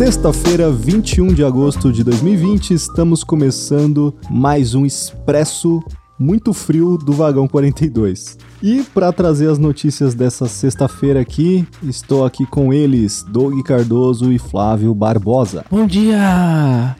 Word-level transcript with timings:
Sexta-feira, 0.00 0.70
21 0.70 1.34
de 1.34 1.44
agosto 1.44 1.92
de 1.92 2.02
2020, 2.02 2.72
estamos 2.72 3.22
começando 3.22 4.14
mais 4.30 4.74
um 4.74 4.86
Expresso 4.86 5.78
muito 6.18 6.54
frio 6.54 6.96
do 6.96 7.12
Vagão 7.12 7.46
42. 7.46 8.38
E 8.62 8.82
para 8.94 9.12
trazer 9.12 9.50
as 9.50 9.58
notícias 9.58 10.14
dessa 10.14 10.46
sexta-feira 10.46 11.20
aqui, 11.20 11.66
estou 11.82 12.24
aqui 12.24 12.46
com 12.46 12.72
eles, 12.72 13.22
Doug 13.28 13.60
Cardoso 13.62 14.32
e 14.32 14.38
Flávio 14.38 14.94
Barbosa. 14.94 15.66
Bom 15.70 15.86
dia! 15.86 16.96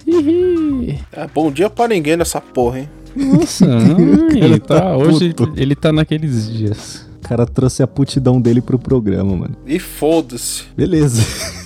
É, 1.11 1.27
bom 1.35 1.51
dia 1.51 1.71
pra 1.71 1.89
ninguém 1.89 2.19
nessa 2.19 2.39
porra, 2.39 2.81
hein? 2.81 2.91
Nossa, 3.17 3.65
ele 4.37 4.61
tá, 4.61 4.79
tá 4.79 4.97
hoje 4.99 5.35
ele 5.57 5.75
tá 5.75 5.91
naqueles 5.91 6.53
dias. 6.53 7.09
O 7.17 7.21
cara 7.31 7.47
trouxe 7.47 7.83
a 7.83 7.87
putidão 7.87 8.39
dele 8.39 8.61
pro 8.61 8.79
programa, 8.79 9.35
mano. 9.35 9.57
E 9.67 9.79
foda-se. 9.79 10.65
Beleza. 10.77 11.23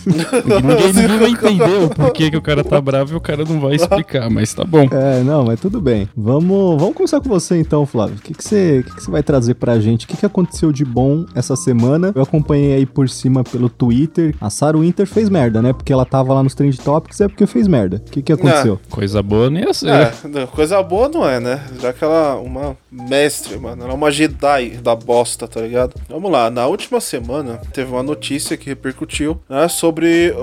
Ninguém, 0.45 1.19
vai 1.19 1.31
entender 1.31 1.85
o 1.85 1.89
porquê 1.89 2.31
que 2.31 2.37
o 2.37 2.43
cara 2.43 2.63
tá 2.63 2.81
bravo 2.81 3.13
e 3.13 3.17
o 3.17 3.21
cara 3.21 3.45
não 3.45 3.61
vai 3.61 3.75
explicar, 3.77 4.31
mas 4.31 4.53
tá 4.53 4.65
bom. 4.65 4.87
É, 4.91 5.23
não, 5.23 5.45
mas 5.45 5.61
tudo 5.61 5.81
bem. 5.81 6.09
Vamos, 6.17 6.79
vamos 6.79 6.95
começar 6.95 7.21
com 7.21 7.29
você 7.29 7.59
então, 7.59 7.87
Flávio. 7.87 8.17
O 8.17 8.21
que, 8.21 8.35
que, 8.35 8.43
você, 8.43 8.81
o 8.81 8.85
que, 8.85 8.97
que 8.97 9.03
você 9.03 9.11
vai 9.11 9.23
trazer 9.23 9.55
pra 9.55 9.79
gente? 9.79 10.05
O 10.05 10.09
que, 10.09 10.17
que 10.17 10.27
aconteceu 10.27 10.73
de 10.73 10.85
bom 10.85 11.25
essa 11.35 11.57
semana? 11.57 12.13
Eu 12.15 12.23
acompanhei 12.23 12.75
aí 12.75 12.87
por 12.87 13.09
cima 13.09 13.43
pelo 13.45 13.69
Twitter. 13.69 14.35
A 14.41 14.51
Sarah 14.51 14.79
Winter 14.79 15.07
fez 15.07 15.29
merda, 15.29 15.63
né? 15.63 15.73
Porque 15.73 15.93
ela 15.93 16.05
tava 16.05 16.35
lá 16.35 16.43
nos 16.43 16.55
Trend 16.55 16.77
Topics, 16.79 17.21
é 17.21 17.29
porque 17.29 17.47
fez 17.47 17.67
merda. 17.67 18.03
O 18.07 18.11
que, 18.11 18.23
que 18.23 18.33
aconteceu? 18.33 18.81
Coisa 18.91 19.23
boa 19.23 19.51
nem 19.51 19.65
ia 19.65 19.75
ser. 19.75 19.89
É, 19.89 20.13
não, 20.29 20.47
coisa 20.47 20.83
boa 20.83 21.09
não 21.09 21.29
é, 21.29 21.41
né? 21.41 21.65
Já 21.81 21.93
que 21.93 22.05
ela 22.05 22.35
é 22.35 22.35
uma 22.35 22.77
mestre, 22.91 23.59
mano. 23.59 23.83
Ela 23.83 23.93
é 23.93 23.95
uma 23.95 24.11
Jedi 24.11 24.71
da 24.83 24.95
bosta, 24.95 25.49
tá 25.49 25.61
ligado? 25.61 25.95
Vamos 26.09 26.31
lá, 26.31 26.51
na 26.51 26.67
última 26.67 27.01
semana 27.01 27.61
teve 27.73 27.91
uma 27.91 28.03
notícia 28.03 28.57
que 28.57 28.67
repercutiu 28.67 29.41
né, 29.49 29.69
sobre 29.69 29.94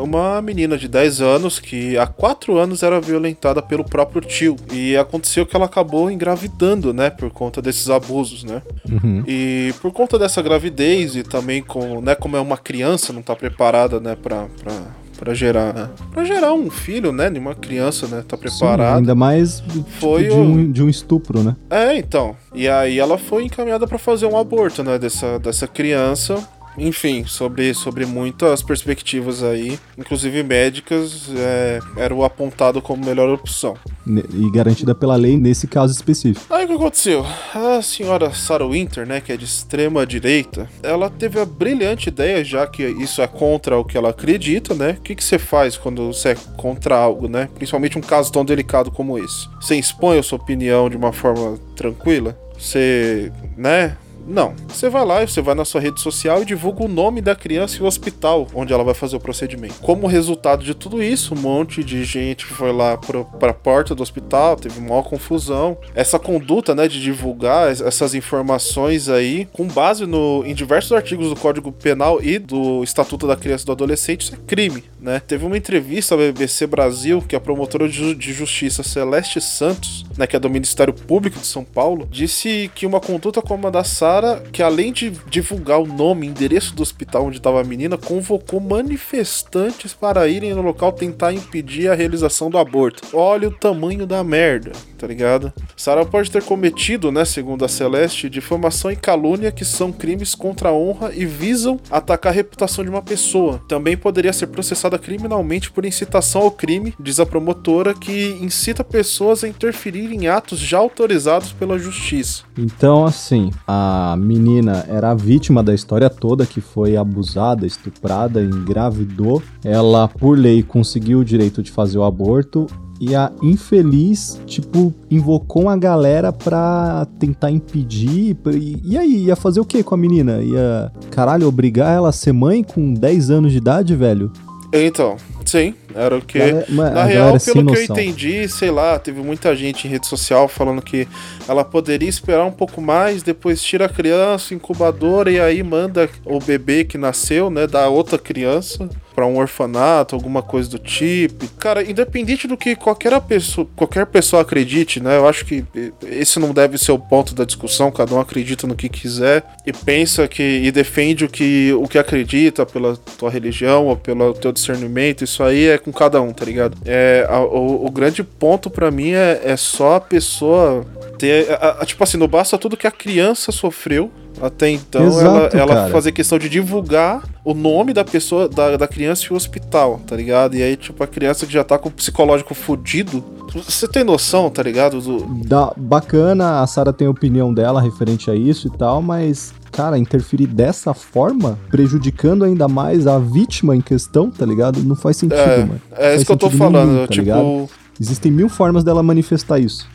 uma 0.04 0.42
menina 0.42 0.78
de 0.78 0.88
10 0.88 1.22
anos 1.22 1.60
que 1.60 1.98
há 1.98 2.08
4 2.08 2.58
anos 2.58 2.84
era 2.84 3.00
violentada 3.02 3.62
pelo 3.62 3.84
próprio 3.84 4.22
tio. 4.22 4.56
E 4.72 4.96
aconteceu 4.96 5.46
que 5.46 5.56
ela 5.56 5.66
acabou 5.66 6.10
engravidando, 6.10 6.94
né? 6.94 7.10
Por 7.10 7.30
conta 7.32 7.62
desses 7.62 7.90
abusos, 7.90 8.44
né? 8.44 8.62
Uhum. 8.90 9.24
E 9.28 9.74
por 9.82 9.92
conta 9.92 10.18
dessa 10.18 10.42
gravidez 10.42 11.16
e 11.16 11.24
também 11.24 11.62
com, 11.62 12.02
né, 12.02 12.16
como 12.16 12.38
é 12.38 12.40
uma 12.40 12.58
criança, 12.58 13.12
não 13.14 13.22
tá 13.22 13.36
preparada, 13.36 14.00
né, 14.00 14.16
pra, 14.16 14.48
pra, 14.62 14.74
pra 15.18 15.34
gerar. 15.34 15.92
Pra 16.12 16.24
gerar 16.24 16.54
um 16.54 16.70
filho, 16.70 17.12
né? 17.12 17.30
De 17.30 17.40
uma 17.40 17.54
criança, 17.56 18.08
né? 18.08 18.24
Tá 18.28 18.36
Sim, 18.38 18.42
preparada. 18.44 18.98
ainda 18.98 19.16
mais 19.16 19.64
Foi 20.00 20.24
de, 20.26 20.30
o- 20.32 20.38
um, 20.42 20.72
de 20.72 20.84
um 20.84 20.90
estupro, 20.90 21.44
né? 21.44 21.56
É, 21.70 21.96
então. 21.98 22.36
E 22.54 22.68
aí 22.68 23.00
ela 23.00 23.18
foi 23.18 23.44
encaminhada 23.46 23.88
pra 23.88 23.98
fazer 23.98 24.26
um 24.26 24.38
aborto, 24.38 24.84
né, 24.84 24.98
dessa, 25.00 25.38
dessa 25.40 25.68
criança. 25.68 26.36
Enfim, 26.78 27.26
sobre, 27.26 27.74
sobre 27.74 28.06
muitas 28.06 28.62
perspectivas 28.62 29.44
aí, 29.44 29.80
inclusive 29.98 30.42
médicas, 30.44 31.30
é, 31.36 31.80
era 31.98 32.14
o 32.14 32.24
apontado 32.24 32.82
como 32.82 33.06
melhor 33.06 33.30
opção. 33.30 33.76
E 34.08 34.52
garantida 34.52 34.96
pela 34.96 35.16
lei 35.16 35.38
nesse 35.38 35.68
caso 35.68 35.94
específico. 35.94 36.54
Aí 36.54 36.66
o 36.66 36.68
que 36.68 36.74
aconteceu? 36.74 37.26
A 37.54 37.82
senhora 37.82 38.34
Sarah 38.34 38.66
Winter, 38.66 39.06
né, 39.06 39.22
que 39.22 39.32
é 39.32 39.38
de 39.38 39.46
extrema 39.46 40.06
direita, 40.06 40.70
ela 40.82 41.10
teve 41.10 41.40
a 41.40 41.46
brilhante 41.46 42.10
ideia, 42.10 42.44
já 42.44 42.66
que 42.66 42.84
isso 42.84 43.22
é 43.22 43.28
contra 43.28 43.78
o 43.78 43.86
que 43.86 43.98
ela 43.98 44.10
acredita, 44.10 44.74
né? 44.74 44.96
O 44.98 45.02
que, 45.02 45.16
que 45.16 45.24
você 45.24 45.38
faz 45.38 45.78
quando 45.78 46.08
você 46.08 46.30
é 46.30 46.36
contra 46.56 46.96
algo, 46.96 47.28
né? 47.28 47.50
Principalmente 47.56 47.98
um 47.98 48.02
caso 48.02 48.32
tão 48.32 48.44
delicado 48.44 48.92
como 48.92 49.18
esse. 49.18 49.48
Você 49.60 49.76
expõe 49.76 50.18
a 50.18 50.24
sua 50.24 50.38
opinião 50.38 50.90
de 50.90 50.98
uma 50.98 51.12
forma 51.12 51.58
tranquila? 51.76 52.38
Você, 52.58 53.32
né? 53.58 53.98
Não. 54.28 54.54
Você 54.68 54.90
vai 54.90 55.06
lá, 55.06 55.26
você 55.26 55.42
vai 55.42 55.56
na 55.56 55.66
sua 55.66 55.82
rede 55.82 56.00
social 56.00 56.42
e 56.42 56.46
divulga 56.46 56.84
o 56.84 56.88
nome 56.88 57.22
da 57.22 57.36
criança 57.36 57.78
e 57.78 57.82
o 57.82 57.86
hospital 57.86 58.48
onde 58.54 58.72
ela 58.74 58.84
vai 58.84 58.94
fazer 58.94 59.16
o 59.16 59.20
procedimento. 59.20 59.76
Como 59.82 60.08
resultado 60.08 60.64
de 60.64 60.74
tudo 60.74 61.02
isso, 61.04 61.34
um 61.34 61.38
monte 61.40 61.84
de 61.84 62.04
gente 62.04 62.46
foi 62.46 62.72
lá 62.72 62.98
pro, 62.98 63.26
pra 63.40 63.54
porta 63.54 63.94
do 63.96 64.04
hospital, 64.04 64.56
teve 64.56 64.80
maior 64.80 65.04
confusão. 65.04 65.78
Essa 65.96 66.18
conduta, 66.20 66.74
né, 66.76 66.88
de 66.88 67.02
divulgar 67.02 67.72
es- 67.72 67.82
essas 67.82 68.14
informações 68.14 69.10
aí, 69.10 69.48
com 69.52 69.66
base 69.68 70.06
no, 70.06 70.44
em 70.46 70.54
diversos 70.54 70.92
artigos 70.92 71.30
do 71.30 71.36
Código 71.36 71.72
Penal 71.72 72.22
e 72.22 72.38
do 72.40 72.84
Estatuto 72.84 73.28
da 73.28 73.36
Criança 73.36 73.64
e 73.64 73.66
do 73.66 73.72
Adolescente, 73.72 74.22
isso 74.22 74.36
é 74.36 74.38
crime, 74.48 74.84
né? 75.00 75.20
Teve 75.26 75.46
uma 75.46 75.58
entrevista 75.58 76.16
à 76.16 76.18
BBC 76.18 76.68
Brasil 76.68 77.22
que 77.28 77.36
a 77.36 77.40
promotora 77.40 77.88
de 77.90 78.34
Justiça 78.34 78.84
Celeste 78.84 79.42
Santos, 79.42 80.06
né, 80.18 80.26
que 80.28 80.36
é 80.36 80.40
do 80.40 80.50
Ministério 80.50 80.94
Público 80.94 81.40
de 81.40 81.46
São 81.48 81.64
Paulo, 81.64 82.08
disse 82.10 82.70
que 82.76 82.86
uma 82.86 83.00
conduta 83.00 83.42
como 83.42 83.68
a 83.68 83.70
da 83.70 83.84
Sara, 83.84 84.11
que 84.52 84.62
além 84.62 84.92
de 84.92 85.12
divulgar 85.30 85.80
o 85.80 85.88
nome 85.88 86.26
e 86.26 86.30
endereço 86.30 86.76
do 86.76 86.82
hospital 86.82 87.26
onde 87.26 87.38
estava 87.38 87.62
a 87.62 87.64
menina, 87.64 87.98
convocou 87.98 88.60
manifestantes 88.60 89.94
para 89.94 90.28
irem 90.28 90.54
no 90.54 90.62
local 90.62 90.92
tentar 90.92 91.34
impedir 91.34 91.90
a 91.90 91.96
realização 91.96 92.50
do 92.50 92.58
aborto. 92.58 93.04
Olha 93.14 93.48
o 93.48 93.52
tamanho 93.52 94.06
da 94.06 94.24
merda, 94.24 94.72
tá 94.98 95.08
ligado? 95.08 95.54
Sara 95.76 96.06
pode 96.06 96.30
ter 96.32 96.44
cometido, 96.44 97.12
né, 97.12 97.26
segundo 97.26 97.66
a 97.66 97.68
Celeste, 97.68 98.30
difamação 98.30 98.92
e 98.92 98.96
calúnia 98.96 99.52
que 99.52 99.66
são 99.66 99.92
crimes 99.92 100.36
contra 100.36 100.70
a 100.70 100.74
honra 100.74 101.12
e 101.14 101.26
visam 101.26 101.80
atacar 101.90 102.32
a 102.32 102.36
reputação 102.36 102.84
de 102.84 102.90
uma 102.90 103.02
pessoa. 103.02 103.62
Também 103.68 103.96
poderia 103.96 104.34
ser 104.34 104.48
processada 104.48 104.98
criminalmente 104.98 105.72
por 105.72 105.86
incitação 105.86 106.42
ao 106.42 106.52
crime, 106.52 106.94
diz 107.00 107.20
a 107.20 107.26
promotora, 107.26 107.94
que 107.94 108.38
incita 108.42 108.84
pessoas 108.84 109.44
a 109.44 109.48
interferir 109.48 110.12
em 110.12 110.28
atos 110.28 110.60
já 110.60 110.78
autorizados 110.78 111.52
pela 111.52 111.78
justiça. 111.78 112.44
Então, 112.58 113.06
assim, 113.06 113.52
a 113.68 114.01
menina 114.16 114.86
era 114.88 115.12
a 115.12 115.16
vítima 115.16 115.64
da 115.64 115.74
história 115.74 116.10
toda, 116.10 116.46
que 116.46 116.62
foi 116.62 116.96
abusada, 116.96 117.66
estuprada, 117.66 118.42
engravidou. 118.42 119.42
Ela, 119.64 120.08
por 120.08 120.38
lei, 120.38 120.64
conseguiu 120.64 121.20
o 121.20 121.26
direito 121.26 121.62
de 121.62 121.72
fazer 121.72 121.98
o 121.98 122.04
aborto. 122.04 122.68
E 123.00 123.16
a 123.16 123.32
infeliz, 123.42 124.40
tipo, 124.46 124.94
invocou 125.10 125.64
uma 125.64 125.76
galera 125.76 126.32
pra 126.32 127.08
tentar 127.18 127.50
impedir. 127.50 128.38
E, 128.54 128.78
e 128.84 128.98
aí, 128.98 129.26
ia 129.26 129.36
fazer 129.36 129.60
o 129.60 129.66
que 129.66 129.82
com 129.82 129.96
a 129.96 129.98
menina? 129.98 130.42
Ia, 130.42 130.92
caralho, 131.10 131.48
obrigar 131.48 131.96
ela 131.96 132.10
a 132.10 132.12
ser 132.12 132.32
mãe 132.32 132.64
com 132.64 132.94
10 132.94 133.32
anos 133.32 133.52
de 133.52 133.58
idade, 133.58 133.96
velho? 133.96 134.32
Então, 134.72 135.18
sim, 135.52 135.76
era 135.94 136.18
o 136.18 136.22
que. 136.22 136.40
Galera- 136.40 136.66
Na 136.92 137.04
real, 137.04 137.28
pelo 137.54 137.66
que 137.66 137.78
eu 137.80 137.86
entendi, 137.94 138.48
sei 138.50 138.72
lá, 138.72 138.98
teve 138.98 139.22
muita 139.22 139.56
gente 139.56 139.88
em 139.88 139.90
rede 139.92 140.08
social 140.08 140.48
falando 140.48 140.82
que 140.82 141.08
ela 141.48 141.64
poderia 141.64 142.08
esperar 142.10 142.46
um 142.46 142.52
pouco 142.52 142.82
mais, 142.82 143.22
depois 143.22 143.62
tira 143.62 143.86
a 143.86 143.90
criança, 143.90 144.54
incubadora, 144.54 145.30
e 145.32 145.40
aí 145.40 145.62
manda 145.64 146.10
o 146.26 146.40
bebê 146.40 146.84
que 146.84 146.98
nasceu, 146.98 147.50
né, 147.50 147.68
da 147.68 147.88
outra 147.90 148.18
criança 148.18 148.90
pra 149.14 149.26
um 149.26 149.38
orfanato, 149.38 150.16
alguma 150.16 150.42
coisa 150.42 150.70
do 150.70 150.80
tipo. 150.80 151.48
Cara, 151.60 151.84
independente 151.84 152.48
do 152.48 152.58
que 152.58 152.76
qualquer 152.76 153.20
pessoa, 153.22 153.68
qualquer 153.76 154.06
pessoa 154.06 154.42
acredite, 154.42 155.00
né, 155.00 155.18
eu 155.18 155.28
acho 155.28 155.46
que 155.46 155.64
esse 156.08 156.40
não 156.40 156.54
deve 156.54 156.78
ser 156.78 156.92
o 156.92 157.00
ponto 157.00 157.36
da 157.36 157.44
discussão, 157.44 157.92
cada 157.92 158.14
um 158.16 158.20
acredita 158.20 158.66
no 158.66 158.76
que 158.76 158.90
quiser 158.90 159.44
e 159.66 159.72
pensa 159.74 160.28
que 160.28 160.42
e 160.44 160.72
defende 160.72 161.26
o 161.26 161.30
que 161.30 161.74
o 161.74 161.88
que 161.88 161.98
acredita 161.98 162.66
pela 162.66 162.96
tua 163.18 163.30
religião 163.30 163.88
ou 163.88 163.96
pelo 163.98 164.34
teu 164.34 164.52
discernimento, 164.52 165.24
isso 165.24 165.44
aí 165.44 165.68
é 165.68 165.78
com 165.78 165.92
cada 165.92 166.22
um, 166.22 166.32
tá 166.32 166.46
ligado? 166.46 166.78
É, 166.86 167.26
a- 167.30 167.40
o, 167.42 167.86
o 167.86 167.92
grande 167.92 168.24
ponto 168.24 168.70
pra 168.70 168.90
mim 168.92 169.12
é, 169.12 169.42
é 169.44 169.58
só 169.58 169.96
a 169.96 170.02
pessoa 170.02 170.86
ter. 171.18 171.52
a- 171.52 171.78
a- 171.82 171.86
tipo 171.86 172.04
assim, 172.04 172.18
não 172.18 172.28
basta 172.28 172.58
tudo 172.58 172.78
que 172.78 172.88
a 172.88 172.92
criança 172.92 173.52
sofreu. 173.52 174.12
Até 174.42 174.70
então, 174.70 175.06
Exato, 175.06 175.56
ela, 175.58 175.74
ela 175.74 175.90
fazer 175.90 176.12
questão 176.12 176.38
de 176.40 176.48
divulgar 176.50 177.24
o 177.44 177.54
nome 177.54 177.94
da 177.94 178.04
pessoa, 178.04 178.48
da, 178.48 178.78
da 178.78 178.88
criança 178.88 179.26
e 179.30 179.34
o 179.34 179.36
hospital, 179.36 180.00
tá 180.08 180.16
ligado? 180.16 180.56
E 180.56 180.64
aí, 180.64 180.76
tipo, 180.76 181.04
a 181.04 181.08
criança 181.08 181.46
que 181.46 181.54
já 181.54 181.64
tá 181.64 181.78
com 181.78 181.90
o 181.90 181.92
psicológico 181.92 182.54
fudido. 182.54 183.24
Você 183.54 183.88
tem 183.88 184.04
noção, 184.04 184.50
tá 184.50 184.64
ligado? 184.64 185.02
Do, 185.02 185.26
Da, 185.46 185.74
bacana, 185.76 186.62
a 186.62 186.68
Sarah 186.68 186.94
tem 186.94 187.08
a 187.08 187.12
opinião 187.12 187.54
dela 187.54 187.82
referente 187.82 188.32
a 188.32 188.36
isso 188.36 188.68
e 188.68 188.78
tal, 188.78 189.02
mas, 189.02 189.54
cara, 189.72 189.98
interferir 189.98 190.48
dessa 190.48 190.94
forma, 190.94 191.60
prejudicando 191.70 192.44
ainda 192.46 192.68
mais 192.68 193.06
a 193.08 193.20
vítima 193.20 193.76
em 193.76 193.82
questão, 193.82 194.30
tá 194.32 194.46
ligado? 194.46 194.80
Não 194.84 194.96
faz 194.96 195.18
sentido, 195.18 195.40
É, 195.40 195.58
mano. 195.58 195.82
é 195.98 196.16
isso 196.16 196.26
que 196.26 196.32
eu 196.32 196.38
tô 196.38 196.50
falando. 196.50 196.88
nenhum, 196.88 197.02
tá 197.02 197.08
tipo, 197.08 197.24
ligado? 197.26 197.70
Existem 198.00 198.32
mil 198.32 198.50
formas 198.50 198.84
dela 198.84 199.04
manifestar 199.04 199.60
isso. 199.60 199.88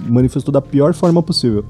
Manifestou 0.00 0.52
da 0.52 0.60
pior 0.60 0.94
forma 0.94 1.22
possível. 1.22 1.64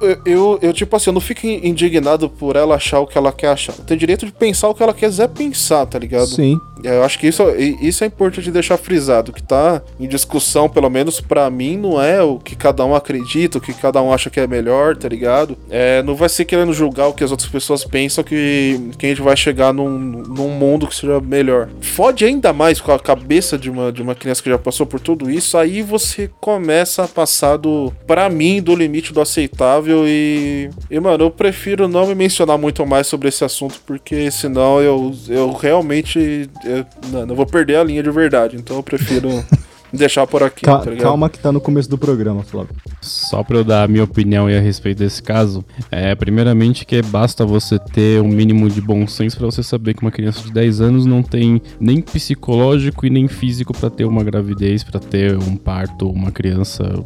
eu, 0.00 0.18
eu, 0.24 0.58
eu, 0.62 0.72
tipo 0.72 0.94
assim, 0.96 1.10
eu 1.10 1.14
não 1.14 1.20
fico 1.20 1.46
indignado 1.46 2.28
por 2.28 2.56
ela 2.56 2.74
achar 2.74 3.00
o 3.00 3.06
que 3.06 3.16
ela 3.16 3.32
quer 3.32 3.48
achar. 3.48 3.72
Tem 3.72 3.96
direito 3.96 4.26
de 4.26 4.32
pensar 4.32 4.68
o 4.68 4.74
que 4.74 4.82
ela 4.82 4.94
quiser 4.94 5.28
pensar, 5.28 5.86
tá 5.86 5.98
ligado? 5.98 6.26
Sim. 6.26 6.58
Eu 6.82 7.04
acho 7.04 7.18
que 7.18 7.26
isso, 7.26 7.42
isso 7.80 8.04
é 8.04 8.06
importante 8.06 8.50
deixar 8.50 8.76
frisado. 8.76 9.32
Que 9.32 9.42
tá 9.42 9.82
em 9.98 10.08
discussão, 10.08 10.68
pelo 10.68 10.88
menos 10.88 11.20
pra 11.20 11.50
mim, 11.50 11.76
não 11.76 12.00
é 12.00 12.22
o 12.22 12.38
que 12.38 12.56
cada 12.56 12.84
um 12.84 12.94
acredita, 12.94 13.58
o 13.58 13.60
que 13.60 13.72
cada 13.74 14.02
um 14.02 14.12
acha 14.12 14.30
que 14.30 14.40
é 14.40 14.46
melhor, 14.46 14.96
tá 14.96 15.08
ligado? 15.08 15.56
É, 15.68 16.02
não 16.02 16.14
vai 16.14 16.28
ser 16.28 16.44
querendo 16.44 16.72
julgar 16.72 17.08
o 17.08 17.12
que 17.12 17.24
as 17.24 17.30
outras 17.30 17.48
pessoas 17.48 17.84
pensam 17.84 18.24
que, 18.24 18.90
que 18.98 19.06
a 19.06 19.08
gente 19.08 19.22
vai 19.22 19.36
chegar 19.36 19.72
num, 19.72 19.98
num 19.98 20.48
mundo 20.48 20.86
que 20.86 20.94
seja 20.94 21.20
melhor. 21.20 21.68
Fode 21.80 22.24
ainda 22.24 22.52
mais 22.52 22.80
com 22.80 22.92
a 22.92 22.98
cabeça 22.98 23.58
de 23.58 23.70
uma, 23.70 23.92
de 23.92 24.02
uma 24.02 24.14
criança 24.14 24.42
que 24.42 24.50
já 24.50 24.58
passou 24.58 24.86
por 24.86 25.00
tudo 25.00 25.30
isso, 25.30 25.56
aí 25.56 25.82
você 25.82 26.30
começa 26.40 27.04
a 27.04 27.08
passado, 27.20 27.92
para 28.06 28.30
mim, 28.30 28.62
do 28.62 28.74
limite 28.74 29.12
do 29.12 29.20
aceitável 29.20 30.04
e. 30.06 30.70
E, 30.90 30.98
mano, 30.98 31.24
eu 31.24 31.30
prefiro 31.30 31.86
não 31.86 32.06
me 32.06 32.14
mencionar 32.14 32.56
muito 32.56 32.86
mais 32.86 33.06
sobre 33.06 33.28
esse 33.28 33.44
assunto, 33.44 33.80
porque 33.86 34.30
senão 34.30 34.80
eu, 34.80 35.14
eu 35.28 35.52
realmente. 35.52 36.48
Eu, 36.64 36.86
não, 37.12 37.26
não 37.26 37.34
vou 37.34 37.44
perder 37.44 37.76
a 37.76 37.84
linha 37.84 38.02
de 38.02 38.10
verdade. 38.10 38.56
Então 38.56 38.76
eu 38.76 38.82
prefiro. 38.82 39.28
deixar 39.92 40.26
por 40.26 40.42
aqui. 40.42 40.64
Ca 40.64 40.78
tá 40.78 40.96
calma 40.96 41.28
que 41.28 41.38
tá 41.38 41.52
no 41.52 41.60
começo 41.60 41.88
do 41.88 41.98
programa, 41.98 42.42
Flávio. 42.42 42.74
Só 43.00 43.42
pra 43.42 43.58
eu 43.58 43.64
dar 43.64 43.84
a 43.84 43.88
minha 43.88 44.04
opinião 44.04 44.46
a 44.46 44.60
respeito 44.60 44.98
desse 44.98 45.22
caso, 45.22 45.64
é 45.90 46.14
primeiramente 46.14 46.84
que 46.84 47.00
basta 47.02 47.44
você 47.44 47.78
ter 47.78 48.20
um 48.20 48.28
mínimo 48.28 48.68
de 48.68 48.80
bom 48.80 49.06
senso 49.06 49.36
para 49.36 49.46
você 49.46 49.62
saber 49.62 49.94
que 49.94 50.02
uma 50.02 50.10
criança 50.10 50.42
de 50.42 50.52
10 50.52 50.80
anos 50.80 51.06
não 51.06 51.22
tem 51.22 51.60
nem 51.78 52.00
psicológico 52.00 53.06
e 53.06 53.10
nem 53.10 53.28
físico 53.28 53.72
para 53.72 53.90
ter 53.90 54.04
uma 54.04 54.22
gravidez, 54.22 54.82
para 54.84 55.00
ter 55.00 55.36
um 55.36 55.56
parto, 55.56 56.08
uma 56.08 56.30
criança 56.30 57.02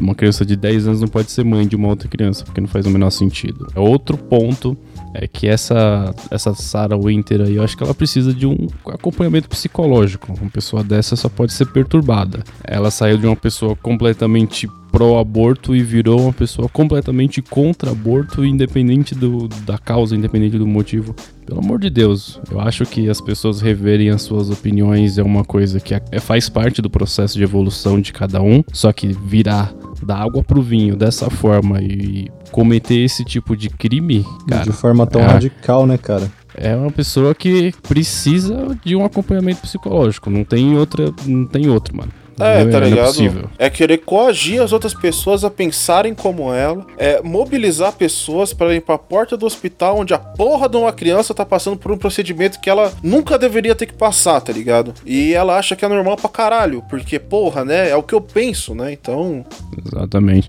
uma 0.00 0.14
criança 0.14 0.44
de 0.44 0.56
10 0.56 0.88
anos 0.88 1.00
não 1.00 1.08
pode 1.08 1.30
ser 1.30 1.44
mãe 1.44 1.66
de 1.66 1.76
uma 1.76 1.88
outra 1.88 2.08
criança, 2.08 2.44
porque 2.44 2.60
não 2.60 2.68
faz 2.68 2.86
o 2.86 2.90
menor 2.90 3.10
sentido. 3.10 3.68
É 3.74 3.80
outro 3.80 4.16
ponto 4.16 4.76
é 5.14 5.28
que 5.28 5.46
essa 5.46 6.12
essa 6.30 6.52
Sarah 6.54 6.98
Winter 6.98 7.40
aí, 7.42 7.54
eu 7.56 7.62
acho 7.62 7.76
que 7.76 7.82
ela 7.84 7.94
precisa 7.94 8.34
de 8.34 8.46
um 8.46 8.66
acompanhamento 8.86 9.48
psicológico. 9.48 10.32
Uma 10.32 10.50
pessoa 10.50 10.82
dessa 10.82 11.14
só 11.16 11.28
pode 11.28 11.52
ser 11.52 11.66
perturbada. 11.66 12.42
Ela 12.64 12.90
saiu 12.90 13.16
de 13.16 13.26
uma 13.26 13.36
pessoa 13.36 13.76
completamente 13.76 14.68
pró-aborto 14.94 15.74
e 15.74 15.82
virou 15.82 16.20
uma 16.20 16.32
pessoa 16.32 16.68
completamente 16.68 17.42
contra 17.42 17.90
aborto, 17.90 18.44
independente 18.44 19.12
do, 19.12 19.48
da 19.66 19.76
causa, 19.76 20.14
independente 20.14 20.56
do 20.56 20.66
motivo. 20.66 21.16
Pelo 21.44 21.58
amor 21.58 21.80
de 21.80 21.90
Deus, 21.90 22.40
eu 22.48 22.60
acho 22.60 22.86
que 22.86 23.10
as 23.10 23.20
pessoas 23.20 23.60
reverem 23.60 24.10
as 24.10 24.22
suas 24.22 24.50
opiniões 24.50 25.18
é 25.18 25.22
uma 25.22 25.44
coisa 25.44 25.80
que 25.80 25.94
é, 25.94 26.20
faz 26.20 26.48
parte 26.48 26.80
do 26.80 26.88
processo 26.88 27.36
de 27.36 27.42
evolução 27.42 28.00
de 28.00 28.12
cada 28.12 28.40
um, 28.40 28.62
só 28.72 28.92
que 28.92 29.08
virar 29.08 29.74
da 30.04 30.16
água 30.16 30.42
pro 30.42 30.62
vinho 30.62 30.96
dessa 30.96 31.30
forma 31.30 31.80
e 31.80 32.28
cometer 32.50 32.98
esse 32.98 33.24
tipo 33.24 33.56
de 33.56 33.68
crime, 33.68 34.24
cara. 34.48 34.64
De 34.64 34.72
forma 34.72 35.06
tão 35.06 35.20
é, 35.20 35.26
radical, 35.26 35.86
né, 35.86 35.98
cara? 35.98 36.30
É 36.54 36.74
uma 36.76 36.90
pessoa 36.90 37.34
que 37.34 37.72
precisa 37.82 38.78
de 38.84 38.94
um 38.94 39.04
acompanhamento 39.04 39.62
psicológico. 39.62 40.30
Não 40.30 40.44
tem 40.44 40.76
outra, 40.76 41.12
não 41.26 41.46
tem 41.46 41.68
outro, 41.68 41.96
mano. 41.96 42.12
É, 42.38 42.64
tá 42.64 42.78
é 42.78 42.80
ligado? 42.80 43.50
É, 43.58 43.66
é 43.66 43.70
querer 43.70 43.98
coagir 43.98 44.62
as 44.62 44.72
outras 44.72 44.94
pessoas 44.94 45.44
a 45.44 45.50
pensarem 45.50 46.14
como 46.14 46.52
ela, 46.52 46.86
é 46.98 47.22
mobilizar 47.22 47.92
pessoas 47.92 48.52
para 48.52 48.74
ir 48.74 48.80
pra 48.80 48.98
porta 48.98 49.36
do 49.36 49.46
hospital 49.46 49.98
onde 49.98 50.14
a 50.14 50.18
porra 50.18 50.68
de 50.68 50.76
uma 50.76 50.92
criança 50.92 51.34
tá 51.34 51.44
passando 51.44 51.76
por 51.76 51.92
um 51.92 51.98
procedimento 51.98 52.60
que 52.60 52.68
ela 52.68 52.92
nunca 53.02 53.38
deveria 53.38 53.74
ter 53.74 53.86
que 53.86 53.94
passar, 53.94 54.40
tá 54.40 54.52
ligado? 54.52 54.94
E 55.04 55.32
ela 55.32 55.56
acha 55.58 55.76
que 55.76 55.84
é 55.84 55.88
normal 55.88 56.16
pra 56.16 56.28
caralho, 56.28 56.82
porque, 56.88 57.18
porra, 57.18 57.64
né? 57.64 57.90
É 57.90 57.96
o 57.96 58.02
que 58.02 58.14
eu 58.14 58.20
penso, 58.20 58.74
né? 58.74 58.92
Então. 58.92 59.44
Exatamente. 59.86 60.48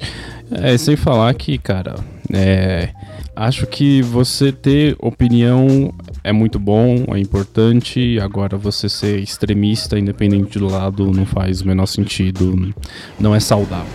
É, 0.51 0.77
sem 0.77 0.95
falar 0.95 1.33
que, 1.33 1.57
cara, 1.57 1.95
é. 2.33 2.89
Acho 3.35 3.67
que 3.67 4.01
você 4.01 4.51
ter 4.51 4.95
opinião 4.97 5.93
é 6.23 6.31
muito 6.31 6.57
bom, 6.57 7.05
é 7.13 7.19
importante. 7.19 8.17
Agora, 8.21 8.57
você 8.57 8.87
ser 8.87 9.19
extremista, 9.19 9.99
independente 9.99 10.57
do 10.57 10.67
lado, 10.67 11.11
não 11.11 11.25
faz 11.25 11.61
o 11.61 11.67
menor 11.67 11.85
sentido, 11.85 12.73
não 13.19 13.35
é 13.35 13.39
saudável. 13.41 13.91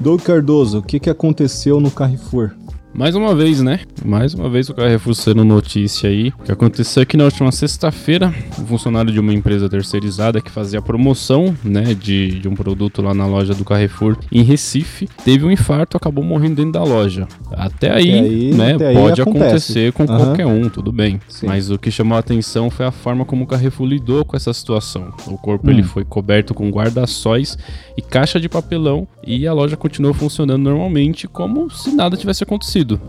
Doug 0.00 0.20
Cardoso, 0.22 0.78
o 0.78 0.82
que, 0.82 0.98
que 0.98 1.10
aconteceu 1.10 1.80
no 1.80 1.90
Carrefour? 1.90 2.57
Mais 2.98 3.14
uma 3.14 3.32
vez, 3.32 3.62
né? 3.62 3.78
Mais 4.04 4.34
uma 4.34 4.50
vez 4.50 4.68
o 4.68 4.74
Carrefour 4.74 5.14
sendo 5.14 5.44
notícia 5.44 6.10
aí. 6.10 6.32
O 6.36 6.42
que 6.42 6.50
aconteceu 6.50 7.04
aqui 7.04 7.14
é 7.14 7.18
na 7.18 7.26
última 7.26 7.52
sexta-feira, 7.52 8.34
um 8.58 8.66
funcionário 8.66 9.12
de 9.12 9.20
uma 9.20 9.32
empresa 9.32 9.68
terceirizada 9.68 10.40
que 10.40 10.50
fazia 10.50 10.82
promoção, 10.82 11.56
né, 11.62 11.94
de, 11.94 12.40
de 12.40 12.48
um 12.48 12.56
produto 12.56 13.00
lá 13.00 13.14
na 13.14 13.24
loja 13.24 13.54
do 13.54 13.64
Carrefour 13.64 14.18
em 14.32 14.42
Recife, 14.42 15.08
teve 15.24 15.44
um 15.44 15.50
infarto, 15.52 15.96
acabou 15.96 16.24
morrendo 16.24 16.56
dentro 16.56 16.72
da 16.72 16.82
loja. 16.82 17.28
Até 17.52 17.92
aí, 17.92 18.10
até 18.10 18.18
aí 18.18 18.54
né, 18.54 18.74
até 18.74 18.92
pode 18.92 19.20
aí 19.20 19.28
acontecer 19.28 19.92
com 19.92 20.02
uhum. 20.02 20.16
qualquer 20.16 20.46
um, 20.46 20.68
tudo 20.68 20.90
bem. 20.90 21.20
Sim. 21.28 21.46
Mas 21.46 21.70
o 21.70 21.78
que 21.78 21.92
chamou 21.92 22.16
a 22.16 22.18
atenção 22.18 22.68
foi 22.68 22.84
a 22.84 22.90
forma 22.90 23.24
como 23.24 23.44
o 23.44 23.46
Carrefour 23.46 23.86
lidou 23.86 24.24
com 24.24 24.36
essa 24.36 24.52
situação. 24.52 25.14
O 25.28 25.38
corpo 25.38 25.68
hum. 25.68 25.70
ele 25.70 25.84
foi 25.84 26.04
coberto 26.04 26.52
com 26.52 26.68
guarda-sóis 26.68 27.56
e 27.96 28.02
caixa 28.02 28.40
de 28.40 28.48
papelão 28.48 29.06
e 29.24 29.46
a 29.46 29.52
loja 29.52 29.76
continuou 29.76 30.12
funcionando 30.12 30.64
normalmente 30.64 31.28
como 31.28 31.70
se 31.70 31.94
nada 31.94 32.16
tivesse 32.16 32.42
acontecido 32.42 32.87
sentido. 32.88 33.00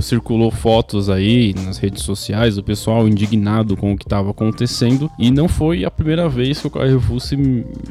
Circulou 0.00 0.50
fotos 0.50 1.10
aí 1.10 1.54
nas 1.54 1.76
redes 1.76 2.02
sociais, 2.02 2.56
o 2.56 2.62
pessoal 2.62 3.06
indignado 3.06 3.76
com 3.76 3.92
o 3.92 3.96
que 3.96 4.04
estava 4.04 4.30
acontecendo, 4.30 5.10
e 5.18 5.30
não 5.30 5.48
foi 5.48 5.84
a 5.84 5.90
primeira 5.90 6.28
vez 6.28 6.60
que 6.60 6.66
o 6.66 6.70
Carrefour 6.70 7.20
se 7.20 7.36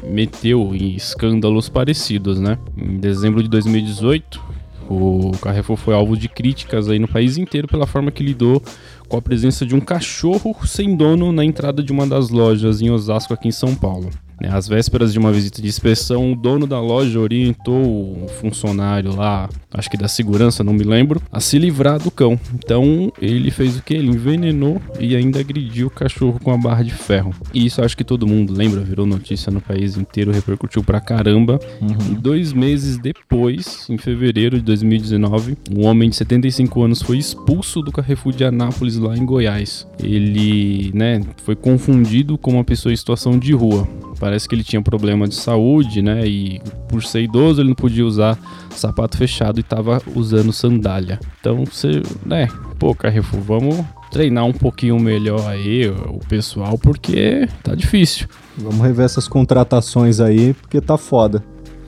meteu 0.04 0.74
em 0.74 0.96
escândalos 0.96 1.68
parecidos, 1.68 2.40
né? 2.40 2.58
Em 2.76 2.96
dezembro 2.96 3.40
de 3.40 3.48
2018, 3.48 4.42
o 4.88 5.32
Carrefour 5.40 5.76
foi 5.76 5.94
alvo 5.94 6.16
de 6.16 6.28
críticas 6.28 6.88
aí 6.88 6.98
no 6.98 7.08
país 7.08 7.36
inteiro 7.36 7.68
pela 7.68 7.86
forma 7.86 8.10
que 8.10 8.22
lidou 8.22 8.60
com 9.08 9.16
a 9.16 9.22
presença 9.22 9.64
de 9.64 9.74
um 9.74 9.80
cachorro 9.80 10.56
sem 10.66 10.96
dono 10.96 11.30
na 11.30 11.44
entrada 11.44 11.82
de 11.82 11.92
uma 11.92 12.06
das 12.06 12.30
lojas 12.30 12.80
em 12.80 12.90
Osasco, 12.90 13.32
aqui 13.32 13.46
em 13.46 13.52
São 13.52 13.74
Paulo. 13.74 14.10
Né, 14.40 14.50
às 14.52 14.68
vésperas 14.68 15.14
de 15.14 15.18
uma 15.18 15.32
visita 15.32 15.62
de 15.62 15.68
inspeção, 15.68 16.32
o 16.32 16.36
dono 16.36 16.66
da 16.66 16.78
loja 16.78 17.18
orientou 17.18 18.24
o 18.24 18.28
funcionário 18.28 19.14
lá, 19.14 19.48
acho 19.76 19.90
que 19.90 19.96
da 19.96 20.08
segurança, 20.08 20.64
não 20.64 20.72
me 20.72 20.84
lembro, 20.84 21.20
a 21.30 21.40
se 21.40 21.58
livrar 21.58 22.00
do 22.00 22.10
cão. 22.10 22.38
Então 22.54 23.12
ele 23.20 23.50
fez 23.50 23.76
o 23.76 23.82
que? 23.82 23.94
Ele 23.94 24.08
envenenou 24.08 24.80
e 24.98 25.14
ainda 25.14 25.40
agrediu 25.40 25.88
o 25.88 25.90
cachorro 25.90 26.40
com 26.42 26.52
a 26.52 26.56
barra 26.56 26.82
de 26.82 26.92
ferro. 26.92 27.34
E 27.52 27.66
isso 27.66 27.82
acho 27.82 27.96
que 27.96 28.04
todo 28.04 28.26
mundo 28.26 28.52
lembra, 28.52 28.80
virou 28.80 29.06
notícia 29.06 29.52
no 29.52 29.60
país 29.60 29.96
inteiro, 29.96 30.32
repercutiu 30.32 30.82
pra 30.82 31.00
caramba. 31.00 31.60
Uhum. 31.80 32.12
E 32.12 32.14
dois 32.14 32.52
meses 32.52 32.98
depois, 32.98 33.86
em 33.88 33.98
fevereiro 33.98 34.56
de 34.56 34.62
2019, 34.64 35.56
um 35.70 35.86
homem 35.86 36.10
de 36.10 36.16
75 36.16 36.82
anos 36.82 37.02
foi 37.02 37.18
expulso 37.18 37.82
do 37.82 37.92
Carrefour 37.92 38.34
de 38.34 38.44
Anápolis 38.44 38.96
lá 38.96 39.16
em 39.16 39.24
Goiás. 39.24 39.86
Ele, 40.02 40.90
né, 40.94 41.20
foi 41.44 41.54
confundido 41.54 42.38
com 42.38 42.52
uma 42.52 42.64
pessoa 42.64 42.92
em 42.92 42.96
situação 42.96 43.38
de 43.38 43.52
rua. 43.52 43.88
Parece 44.18 44.48
que 44.48 44.54
ele 44.54 44.64
tinha 44.64 44.80
problema 44.80 45.28
de 45.28 45.34
saúde, 45.34 46.00
né? 46.00 46.26
E 46.26 46.60
por 46.88 47.04
ser 47.04 47.22
idoso 47.22 47.60
ele 47.60 47.68
não 47.68 47.74
podia 47.74 48.04
usar 48.04 48.38
sapato 48.78 49.16
fechado 49.16 49.60
e 49.60 49.62
tava 49.62 50.00
usando 50.14 50.52
sandália. 50.52 51.18
Então 51.40 51.64
você, 51.64 52.02
né? 52.24 52.48
Pô, 52.78 52.94
Carrefour, 52.94 53.40
vamos 53.40 53.84
treinar 54.10 54.44
um 54.44 54.52
pouquinho 54.52 54.98
melhor 54.98 55.48
aí 55.48 55.88
o 55.88 56.20
pessoal, 56.28 56.78
porque 56.78 57.48
tá 57.62 57.74
difícil. 57.74 58.28
Vamos 58.56 58.80
rever 58.80 59.04
essas 59.04 59.28
contratações 59.28 60.20
aí, 60.20 60.54
porque 60.54 60.80
tá 60.80 60.96
foda. 60.96 61.42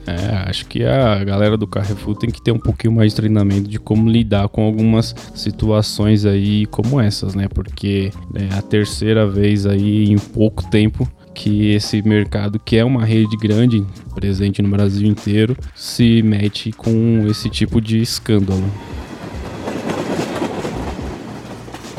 É, 0.07 0.49
acho 0.49 0.65
que 0.65 0.83
a 0.83 1.23
galera 1.23 1.55
do 1.55 1.67
Carrefour 1.67 2.15
tem 2.15 2.31
que 2.31 2.41
ter 2.41 2.51
um 2.51 2.57
pouquinho 2.57 2.93
mais 2.93 3.11
de 3.11 3.17
treinamento 3.17 3.69
de 3.69 3.77
como 3.77 4.09
lidar 4.09 4.47
com 4.49 4.63
algumas 4.63 5.15
situações 5.35 6.25
aí 6.25 6.65
como 6.65 6.99
essas, 6.99 7.35
né? 7.35 7.47
Porque 7.47 8.11
é 8.33 8.57
a 8.57 8.61
terceira 8.61 9.27
vez 9.27 9.67
aí 9.67 10.09
em 10.09 10.17
pouco 10.17 10.67
tempo 10.71 11.07
que 11.39 11.71
esse 11.71 12.01
mercado, 12.01 12.59
que 12.59 12.75
é 12.75 12.83
uma 12.83 13.05
rede 13.05 13.37
grande, 13.37 13.85
presente 14.13 14.61
no 14.61 14.67
Brasil 14.67 15.07
inteiro, 15.07 15.55
se 15.73 16.21
mete 16.21 16.73
com 16.73 17.25
esse 17.29 17.49
tipo 17.49 17.79
de 17.79 18.01
escândalo. 18.01 18.69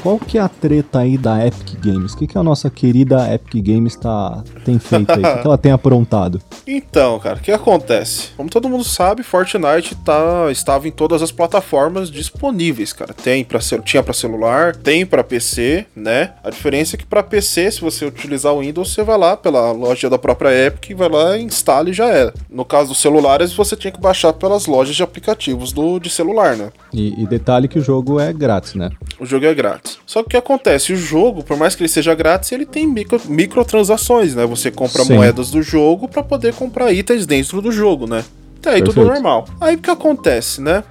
Qual 0.02 0.19
que 0.19 0.38
é 0.38 0.40
a 0.40 0.49
treta 0.49 1.00
aí 1.00 1.19
da 1.19 1.47
Epic 1.47 1.78
Games? 1.78 2.14
O 2.14 2.16
que, 2.16 2.26
que 2.26 2.38
a 2.38 2.42
nossa 2.42 2.71
querida 2.71 3.33
Epic 3.35 3.62
Games 3.62 3.95
tá, 3.97 4.42
tem 4.64 4.78
feito 4.78 5.12
aí? 5.12 5.23
O 5.23 5.23
que, 5.23 5.42
que 5.42 5.47
ela 5.47 5.59
tem 5.59 5.73
aprontado? 5.73 6.40
Então, 6.73 7.19
cara, 7.19 7.37
o 7.37 7.40
que 7.40 7.50
acontece? 7.50 8.28
Como 8.37 8.49
todo 8.49 8.69
mundo 8.69 8.85
sabe, 8.85 9.25
Fortnite 9.25 9.97
tá, 10.04 10.47
estava 10.52 10.87
em 10.87 10.92
todas 10.92 11.21
as 11.21 11.33
plataformas 11.33 12.09
disponíveis, 12.09 12.92
cara. 12.92 13.12
Tem 13.12 13.45
para 13.45 13.59
tinha 13.85 14.02
para 14.04 14.14
celular, 14.14 14.76
tem 14.76 15.04
para 15.04 15.25
PC, 15.25 15.87
né? 15.97 16.35
A 16.45 16.50
diferença 16.50 16.95
é 16.95 16.99
que 16.99 17.04
para 17.04 17.25
PC, 17.25 17.73
se 17.73 17.80
você 17.80 18.04
utilizar 18.04 18.54
o 18.54 18.61
Windows, 18.61 18.92
você 18.92 19.02
vai 19.02 19.19
lá 19.19 19.37
pela 19.37 19.73
loja 19.73 20.09
da 20.09 20.16
própria 20.16 20.66
Epic, 20.66 20.97
vai 20.97 21.09
lá, 21.09 21.38
instala 21.38 21.90
e 21.90 21.92
já 21.92 22.09
era. 22.09 22.33
No 22.49 22.64
caso 22.64 22.90
dos 22.90 23.00
celulares, 23.00 23.52
você 23.52 23.75
tinha 23.75 23.90
que 23.90 24.00
baixar 24.00 24.33
pelas 24.33 24.66
lojas 24.66 24.95
de 24.95 25.02
aplicativos 25.02 25.73
do 25.73 25.99
de 25.99 26.09
celular, 26.09 26.57
né? 26.57 26.71
E, 26.92 27.21
e 27.21 27.26
detalhe 27.26 27.66
que 27.66 27.80
o 27.80 27.83
jogo 27.83 28.21
é 28.21 28.33
grátis, 28.33 28.75
né? 28.75 28.90
O 29.19 29.26
jogo 29.26 29.45
é 29.45 29.54
grátis. 29.54 29.90
Só 30.07 30.23
que 30.23 30.29
o 30.29 30.31
que 30.31 30.37
acontece? 30.37 30.93
O 30.93 30.97
jogo, 30.97 31.43
por 31.43 31.57
mais 31.57 31.75
que 31.75 31.83
ele 31.83 31.89
seja 31.89 32.15
grátis, 32.15 32.53
ele 32.53 32.67
tem 32.67 32.87
micro, 32.87 33.21
microtransações, 33.27 34.35
né? 34.35 34.47
Você 34.47 34.71
compra 34.71 35.05
Sim. 35.05 35.15
moedas 35.15 35.51
do 35.51 35.63
jogo 35.63 36.09
para 36.09 36.23
poder 36.23 36.55
comprar 36.55 36.93
itens 36.93 37.27
dentro 37.27 37.61
do 37.61 37.73
jogo, 37.73 38.07
né? 38.07 38.25
Até 38.61 38.75
aí 38.75 38.83
tudo 38.83 39.05
normal. 39.05 39.47
Aí 39.59 39.75
o 39.75 39.79
que 39.79 39.90
acontece, 39.90 40.61
né? 40.61 40.85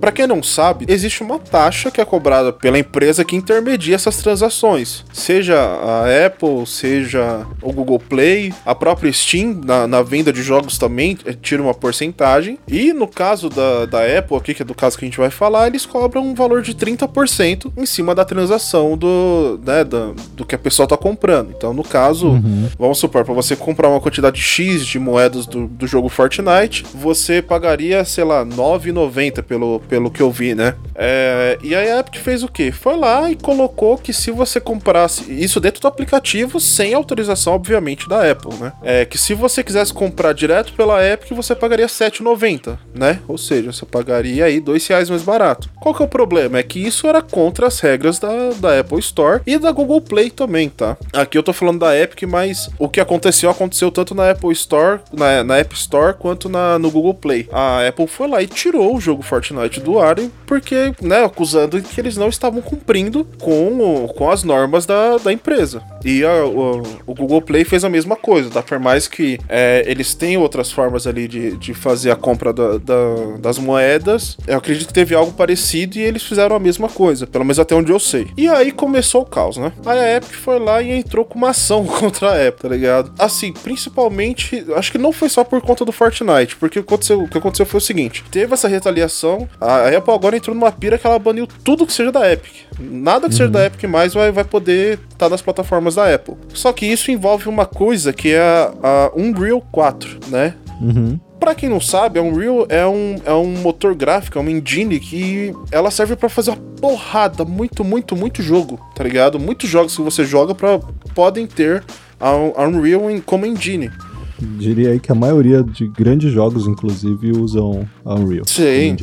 Para 0.00 0.12
quem 0.12 0.28
não 0.28 0.42
sabe, 0.42 0.86
existe 0.88 1.22
uma 1.22 1.40
taxa 1.40 1.90
que 1.90 2.00
é 2.00 2.04
cobrada 2.04 2.52
pela 2.52 2.78
empresa 2.78 3.24
que 3.24 3.34
intermedia 3.34 3.96
essas 3.96 4.18
transações. 4.18 5.04
Seja 5.12 5.58
a 5.58 6.26
Apple, 6.26 6.64
seja 6.66 7.44
o 7.60 7.72
Google 7.72 7.98
Play, 7.98 8.54
a 8.64 8.74
própria 8.76 9.12
Steam, 9.12 9.60
na, 9.64 9.88
na 9.88 10.02
venda 10.02 10.32
de 10.32 10.40
jogos 10.40 10.78
também, 10.78 11.18
eh, 11.26 11.32
tira 11.32 11.60
uma 11.60 11.74
porcentagem. 11.74 12.58
E 12.68 12.92
no 12.92 13.08
caso 13.08 13.50
da, 13.50 13.86
da 13.86 14.18
Apple, 14.18 14.36
aqui, 14.36 14.54
que 14.54 14.62
é 14.62 14.64
do 14.64 14.74
caso 14.74 14.96
que 14.96 15.04
a 15.04 15.08
gente 15.08 15.18
vai 15.18 15.30
falar, 15.30 15.66
eles 15.66 15.84
cobram 15.84 16.24
um 16.24 16.34
valor 16.34 16.62
de 16.62 16.74
30% 16.74 17.72
em 17.76 17.86
cima 17.86 18.14
da 18.14 18.24
transação 18.24 18.96
do, 18.96 19.58
né, 19.64 19.82
do, 19.82 20.14
do 20.36 20.44
que 20.44 20.54
a 20.54 20.58
pessoa 20.58 20.86
tá 20.86 20.96
comprando. 20.96 21.52
Então, 21.56 21.74
no 21.74 21.82
caso, 21.82 22.28
uhum. 22.28 22.68
vamos 22.78 22.98
supor, 22.98 23.24
para 23.24 23.34
você 23.34 23.56
comprar 23.56 23.88
uma 23.88 24.00
quantidade 24.00 24.40
X 24.40 24.86
de 24.86 25.00
moedas 25.00 25.44
do, 25.44 25.66
do 25.66 25.88
jogo 25.88 26.08
Fortnite, 26.08 26.84
você 26.94 27.15
pagaria, 27.42 28.04
sei 28.04 28.24
lá, 28.24 28.44
9,90 28.44 29.42
pelo, 29.42 29.80
pelo 29.88 30.10
que 30.10 30.22
eu 30.22 30.30
vi, 30.30 30.54
né? 30.54 30.74
É, 30.98 31.58
e 31.62 31.74
aí 31.74 31.90
a 31.90 32.00
Epic 32.00 32.16
fez 32.16 32.42
o 32.42 32.48
quê? 32.48 32.72
Foi 32.72 32.96
lá 32.96 33.30
e 33.30 33.36
colocou 33.36 33.96
que 33.98 34.12
se 34.12 34.30
você 34.30 34.60
comprasse 34.60 35.30
isso 35.32 35.60
dentro 35.60 35.80
do 35.80 35.88
aplicativo, 35.88 36.58
sem 36.58 36.94
autorização, 36.94 37.54
obviamente, 37.54 38.08
da 38.08 38.30
Apple, 38.30 38.54
né? 38.56 38.72
É 38.82 39.04
que 39.04 39.18
se 39.18 39.34
você 39.34 39.62
quisesse 39.62 39.92
comprar 39.92 40.32
direto 40.32 40.72
pela 40.72 41.04
Epic, 41.06 41.30
você 41.32 41.54
pagaria 41.54 41.86
7,90, 41.86 42.78
né? 42.94 43.20
Ou 43.28 43.38
seja, 43.38 43.72
você 43.72 43.84
pagaria 43.84 44.44
aí 44.44 44.60
2 44.60 44.86
reais 44.86 45.10
mais 45.10 45.22
barato. 45.22 45.70
Qual 45.80 45.94
que 45.94 46.02
é 46.02 46.04
o 46.04 46.08
problema? 46.08 46.58
É 46.58 46.62
que 46.62 46.78
isso 46.78 47.06
era 47.06 47.22
contra 47.22 47.66
as 47.66 47.78
regras 47.80 48.18
da, 48.18 48.50
da 48.58 48.80
Apple 48.80 48.98
Store 48.98 49.42
e 49.46 49.58
da 49.58 49.70
Google 49.70 50.00
Play 50.00 50.30
também, 50.30 50.68
tá? 50.68 50.96
Aqui 51.12 51.36
eu 51.36 51.42
tô 51.42 51.52
falando 51.52 51.80
da 51.80 51.96
Epic, 51.96 52.22
mas 52.22 52.70
o 52.78 52.88
que 52.88 53.00
aconteceu, 53.00 53.50
aconteceu 53.50 53.90
tanto 53.90 54.14
na 54.14 54.30
Apple 54.30 54.52
Store, 54.52 55.00
na, 55.12 55.44
na 55.44 55.58
App 55.58 55.74
Store, 55.74 56.14
quanto 56.14 56.48
na, 56.48 56.78
no 56.78 56.90
Google 56.90 57.14
Play. 57.14 57.48
A 57.52 57.86
Apple 57.86 58.06
foi 58.06 58.28
lá 58.28 58.42
e 58.42 58.46
tirou 58.46 58.96
o 58.96 59.00
jogo 59.00 59.22
Fortnite 59.22 59.80
do 59.80 59.98
ar 59.98 60.16
porque, 60.46 60.85
né, 61.00 61.24
acusando 61.24 61.80
que 61.80 62.00
eles 62.00 62.16
não 62.16 62.28
estavam 62.28 62.60
cumprindo 62.60 63.26
com, 63.40 64.08
com 64.16 64.30
as 64.30 64.42
normas 64.42 64.86
da, 64.86 65.18
da 65.18 65.32
empresa. 65.32 65.82
E 66.04 66.24
a, 66.24 66.44
o, 66.44 66.82
o, 67.06 67.14
Google 67.14 67.42
Play 67.42 67.64
fez 67.64 67.84
a 67.84 67.88
mesma 67.88 68.16
coisa, 68.16 68.50
tá? 68.50 68.62
Por 68.62 68.78
mais 68.78 69.08
que 69.08 69.38
é, 69.48 69.84
eles 69.86 70.14
têm 70.14 70.36
outras 70.36 70.70
formas 70.70 71.06
ali 71.06 71.26
de, 71.26 71.56
de 71.56 71.74
fazer 71.74 72.10
a 72.10 72.16
compra 72.16 72.52
da, 72.52 72.78
da, 72.78 73.36
das 73.40 73.58
moedas, 73.58 74.36
eu 74.46 74.56
acredito 74.56 74.88
que 74.88 74.94
teve 74.94 75.14
algo 75.14 75.32
parecido 75.32 75.98
e 75.98 76.02
eles 76.02 76.22
fizeram 76.22 76.54
a 76.54 76.60
mesma 76.60 76.88
coisa, 76.88 77.26
pelo 77.26 77.44
menos 77.44 77.58
até 77.58 77.74
onde 77.74 77.90
eu 77.90 77.98
sei. 77.98 78.28
E 78.36 78.48
aí 78.48 78.70
começou 78.70 79.22
o 79.22 79.26
caos, 79.26 79.56
né? 79.56 79.72
Aí 79.84 79.98
a 79.98 80.16
Epic 80.16 80.34
foi 80.34 80.58
lá 80.58 80.80
e 80.80 80.92
entrou 80.92 81.24
com 81.24 81.36
uma 81.38 81.50
ação 81.50 81.84
contra 81.98 82.30
a 82.30 82.48
Apple, 82.48 82.62
tá 82.62 82.68
ligado? 82.68 83.12
Assim, 83.18 83.52
principalmente, 83.52 84.64
acho 84.76 84.92
que 84.92 84.98
não 84.98 85.12
foi 85.12 85.28
só 85.28 85.42
por 85.42 85.60
conta 85.60 85.84
do 85.84 85.92
Fortnite, 85.92 86.56
porque 86.56 86.78
o 86.78 86.84
que 86.84 86.88
aconteceu, 86.88 87.20
o 87.20 87.28
que 87.28 87.38
aconteceu 87.38 87.66
foi 87.66 87.78
o 87.78 87.80
seguinte: 87.80 88.24
teve 88.30 88.54
essa 88.54 88.68
retaliação, 88.68 89.48
a 89.60 89.88
Apple 89.88 90.14
agora 90.14 90.36
entrou 90.36 90.54
numa 90.54 90.70
pira 90.78 90.98
que 90.98 91.06
ela 91.06 91.18
baniu 91.18 91.46
tudo 91.64 91.86
que 91.86 91.92
seja 91.92 92.12
da 92.12 92.30
Epic. 92.30 92.52
Nada 92.78 93.20
que 93.20 93.26
uhum. 93.26 93.32
seja 93.32 93.50
da 93.50 93.64
Epic 93.64 93.84
mais 93.84 94.14
vai, 94.14 94.30
vai 94.30 94.44
poder 94.44 94.94
estar 94.94 95.26
tá 95.26 95.28
nas 95.28 95.42
plataformas 95.42 95.94
da 95.94 96.12
Apple. 96.12 96.34
Só 96.52 96.72
que 96.72 96.86
isso 96.86 97.10
envolve 97.10 97.48
uma 97.48 97.66
coisa 97.66 98.12
que 98.12 98.32
é 98.32 98.40
a, 98.40 98.72
a 98.82 99.12
Unreal 99.16 99.60
4, 99.72 100.18
né? 100.28 100.54
Uhum. 100.80 101.18
Pra 101.38 101.54
quem 101.54 101.68
não 101.68 101.80
sabe, 101.80 102.18
a 102.18 102.22
Unreal 102.22 102.66
é 102.68 102.86
um, 102.86 103.16
é 103.24 103.32
um 103.32 103.56
motor 103.58 103.94
gráfico, 103.94 104.38
é 104.38 104.40
uma 104.40 104.50
engine 104.50 104.98
que 104.98 105.54
ela 105.70 105.90
serve 105.90 106.16
para 106.16 106.28
fazer 106.28 106.50
uma 106.50 106.56
porrada, 106.80 107.44
muito, 107.44 107.84
muito, 107.84 108.16
muito 108.16 108.42
jogo, 108.42 108.80
tá 108.94 109.04
ligado? 109.04 109.38
Muitos 109.38 109.68
jogos 109.68 109.94
que 109.94 110.02
você 110.02 110.24
joga 110.24 110.54
pra, 110.54 110.80
podem 111.14 111.46
ter 111.46 111.84
a, 112.18 112.28
a 112.28 112.66
Unreal 112.66 113.02
como 113.24 113.46
engine. 113.46 113.90
Diria 114.38 114.90
aí 114.90 115.00
que 115.00 115.10
a 115.10 115.14
maioria 115.14 115.62
de 115.62 115.86
grandes 115.88 116.30
jogos, 116.32 116.66
inclusive, 116.66 117.32
usam 117.32 117.88
a 118.04 118.14
Unreal. 118.14 118.44
Sim. 118.46 118.96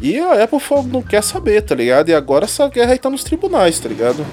E 0.00 0.18
a 0.18 0.44
Apple 0.44 0.58
não 0.90 1.02
quer 1.02 1.22
saber, 1.22 1.62
tá 1.62 1.74
ligado? 1.74 2.08
E 2.08 2.14
agora 2.14 2.46
essa 2.46 2.68
guerra 2.68 2.92
aí 2.92 2.98
tá 2.98 3.10
nos 3.10 3.22
tribunais, 3.22 3.78
tá 3.78 3.88
ligado? 3.88 4.24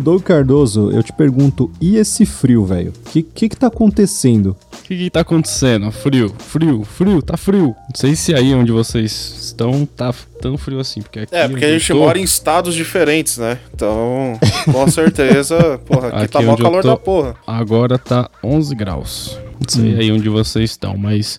Doug 0.00 0.22
Cardoso, 0.22 0.90
eu 0.92 1.02
te 1.02 1.12
pergunto, 1.12 1.70
e 1.78 1.96
esse 1.96 2.24
frio, 2.24 2.64
velho? 2.64 2.92
O 3.06 3.10
que, 3.10 3.22
que 3.22 3.48
que 3.50 3.56
tá 3.56 3.66
acontecendo? 3.66 4.56
O 4.72 4.82
que 4.82 4.96
que 4.96 5.10
tá 5.10 5.20
acontecendo? 5.20 5.90
Frio, 5.92 6.34
frio, 6.38 6.84
frio, 6.84 7.20
tá 7.20 7.36
frio. 7.36 7.66
Não 7.66 7.94
sei 7.94 8.16
se 8.16 8.34
aí 8.34 8.54
onde 8.54 8.72
vocês 8.72 9.12
estão 9.42 9.84
tá 9.84 10.12
tão 10.40 10.56
frio 10.56 10.80
assim, 10.80 11.02
porque 11.02 11.20
aqui 11.20 11.34
É, 11.34 11.46
porque 11.46 11.64
a 11.64 11.72
gente 11.72 11.92
tô... 11.92 11.98
mora 11.98 12.18
em 12.18 12.22
estados 12.22 12.74
diferentes, 12.74 13.36
né? 13.36 13.58
Então, 13.74 14.38
com 14.72 14.88
certeza, 14.88 15.78
porra, 15.84 16.08
aqui, 16.08 16.16
aqui 16.16 16.32
tá 16.32 16.42
mó 16.42 16.56
calor 16.56 16.82
tô... 16.82 16.88
da 16.88 16.96
porra. 16.96 17.36
Agora 17.46 17.98
tá 17.98 18.30
11 18.42 18.74
graus. 18.74 19.38
Não 19.60 19.68
sei 19.68 19.94
hum. 19.94 19.98
aí 19.98 20.12
onde 20.12 20.28
vocês 20.28 20.70
estão, 20.70 20.96
mas 20.96 21.38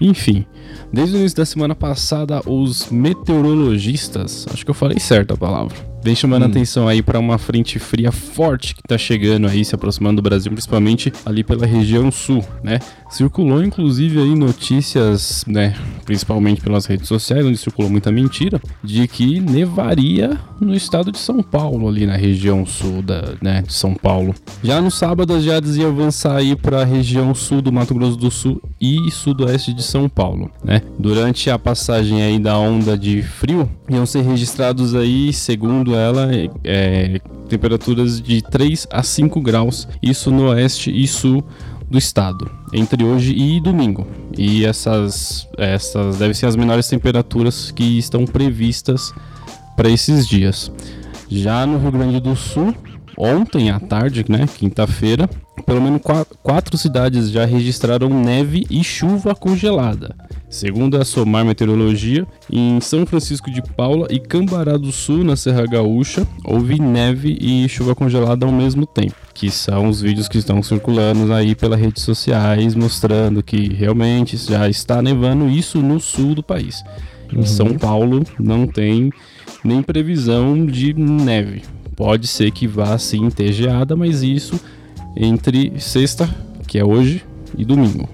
enfim. 0.00 0.46
Desde 0.92 1.16
o 1.16 1.18
início 1.18 1.36
da 1.36 1.44
semana 1.44 1.74
passada, 1.74 2.40
os 2.46 2.90
meteorologistas, 2.90 4.46
acho 4.50 4.64
que 4.64 4.70
eu 4.70 4.74
falei 4.74 4.98
certo 4.98 5.34
a 5.34 5.36
palavra, 5.36 5.76
vem 6.02 6.14
chamando 6.14 6.44
hum. 6.44 6.46
atenção 6.46 6.88
aí 6.88 7.02
para 7.02 7.18
uma 7.18 7.38
frente 7.38 7.78
fria 7.78 8.12
forte 8.12 8.74
que 8.74 8.82
tá 8.82 8.96
chegando 8.96 9.46
aí, 9.46 9.64
se 9.64 9.74
aproximando 9.74 10.16
do 10.16 10.22
Brasil, 10.22 10.50
principalmente 10.52 11.12
ali 11.24 11.44
pela 11.44 11.66
região 11.66 12.10
sul, 12.10 12.44
né? 12.62 12.78
Circulou 13.10 13.62
inclusive 13.62 14.20
aí 14.20 14.34
notícias, 14.34 15.44
né, 15.46 15.74
principalmente 16.04 16.60
pelas 16.60 16.86
redes 16.86 17.08
sociais, 17.08 17.44
onde 17.44 17.56
circulou 17.56 17.90
muita 17.90 18.12
mentira, 18.12 18.60
de 18.82 19.06
que 19.08 19.40
nevaria 19.40 20.38
no 20.60 20.74
estado 20.74 21.10
de 21.10 21.18
São 21.18 21.42
Paulo, 21.42 21.88
ali 21.88 22.06
na 22.06 22.16
região 22.16 22.66
sul 22.66 23.00
da, 23.02 23.34
né, 23.40 23.62
de 23.62 23.72
São 23.72 23.94
Paulo. 23.94 24.34
Já 24.62 24.80
no 24.80 24.90
sábado 24.90 25.32
as 25.32 25.42
geadas 25.42 25.76
iam 25.76 25.90
avançar 25.90 26.36
aí 26.36 26.54
para 26.54 26.82
a 26.82 26.84
região 26.84 27.34
sul 27.34 27.62
do 27.62 27.72
Mato 27.72 27.94
Grosso 27.94 28.16
do 28.16 28.30
Sul 28.30 28.60
e 28.80 29.10
sudoeste 29.10 29.72
de 29.72 29.82
São 29.82 30.08
Paulo, 30.08 30.50
né? 30.62 30.82
Durante 30.98 31.50
a 31.50 31.58
passagem 31.58 32.22
aí 32.22 32.38
da 32.38 32.58
onda 32.58 32.96
de 32.96 33.22
frio, 33.22 33.70
iam 33.88 34.04
ser 34.04 34.22
registrados 34.22 34.94
aí, 34.94 35.32
segundo 35.88 35.96
ela, 35.96 36.28
é, 36.64 37.20
temperaturas 37.48 38.20
de 38.20 38.42
3 38.42 38.86
a 38.90 39.02
5 39.02 39.40
graus, 39.40 39.88
isso 40.02 40.30
no 40.30 40.48
oeste 40.48 40.90
e 40.90 41.06
sul 41.06 41.42
do 41.88 41.96
estado, 41.96 42.50
entre 42.72 43.04
hoje 43.04 43.32
e 43.32 43.60
domingo. 43.60 44.06
E 44.36 44.64
essas, 44.64 45.48
essas 45.56 46.18
devem 46.18 46.34
ser 46.34 46.46
as 46.46 46.56
menores 46.56 46.88
temperaturas 46.88 47.70
que 47.70 47.98
estão 47.98 48.26
previstas 48.26 49.12
para 49.76 49.88
esses 49.88 50.28
dias. 50.28 50.70
Já 51.30 51.64
no 51.64 51.78
Rio 51.78 51.92
Grande 51.92 52.20
do 52.20 52.36
Sul, 52.36 52.74
ontem 53.18 53.70
à 53.70 53.80
tarde, 53.80 54.24
né, 54.28 54.46
quinta-feira, 54.46 55.28
pelo 55.66 55.82
menos 55.82 56.00
quatro 56.42 56.78
cidades 56.78 57.30
já 57.30 57.44
registraram 57.44 58.08
neve 58.08 58.64
e 58.70 58.82
chuva 58.84 59.34
congelada. 59.34 60.14
Segundo 60.48 60.96
a 60.96 61.04
Somar 61.04 61.44
Meteorologia, 61.44 62.26
em 62.50 62.80
São 62.80 63.04
Francisco 63.04 63.50
de 63.50 63.60
Paula 63.60 64.06
e 64.08 64.18
Cambará 64.18 64.78
do 64.78 64.92
Sul, 64.92 65.24
na 65.24 65.36
Serra 65.36 65.66
Gaúcha, 65.66 66.26
houve 66.44 66.80
neve 66.80 67.36
e 67.40 67.68
chuva 67.68 67.94
congelada 67.94 68.46
ao 68.46 68.52
mesmo 68.52 68.86
tempo. 68.86 69.14
Que 69.34 69.50
são 69.50 69.88
os 69.88 70.00
vídeos 70.00 70.28
que 70.28 70.38
estão 70.38 70.62
circulando 70.62 71.32
aí 71.34 71.54
pelas 71.54 71.78
redes 71.78 72.02
sociais, 72.02 72.74
mostrando 72.74 73.42
que 73.42 73.74
realmente 73.74 74.36
já 74.36 74.68
está 74.68 75.02
nevando 75.02 75.48
isso 75.48 75.82
no 75.82 76.00
sul 76.00 76.34
do 76.34 76.42
país. 76.42 76.82
Em 77.30 77.38
uhum. 77.38 77.46
São 77.46 77.74
Paulo 77.76 78.22
não 78.38 78.66
tem 78.66 79.10
nem 79.62 79.82
previsão 79.82 80.64
de 80.64 80.94
neve. 80.94 81.62
Pode 81.98 82.28
ser 82.28 82.52
que 82.52 82.68
vá 82.68 82.96
sim 82.96 83.28
ter 83.28 83.52
geada, 83.52 83.96
mas 83.96 84.22
isso 84.22 84.54
entre 85.16 85.80
sexta, 85.80 86.32
que 86.64 86.78
é 86.78 86.84
hoje, 86.84 87.24
e 87.56 87.64
domingo. 87.64 88.08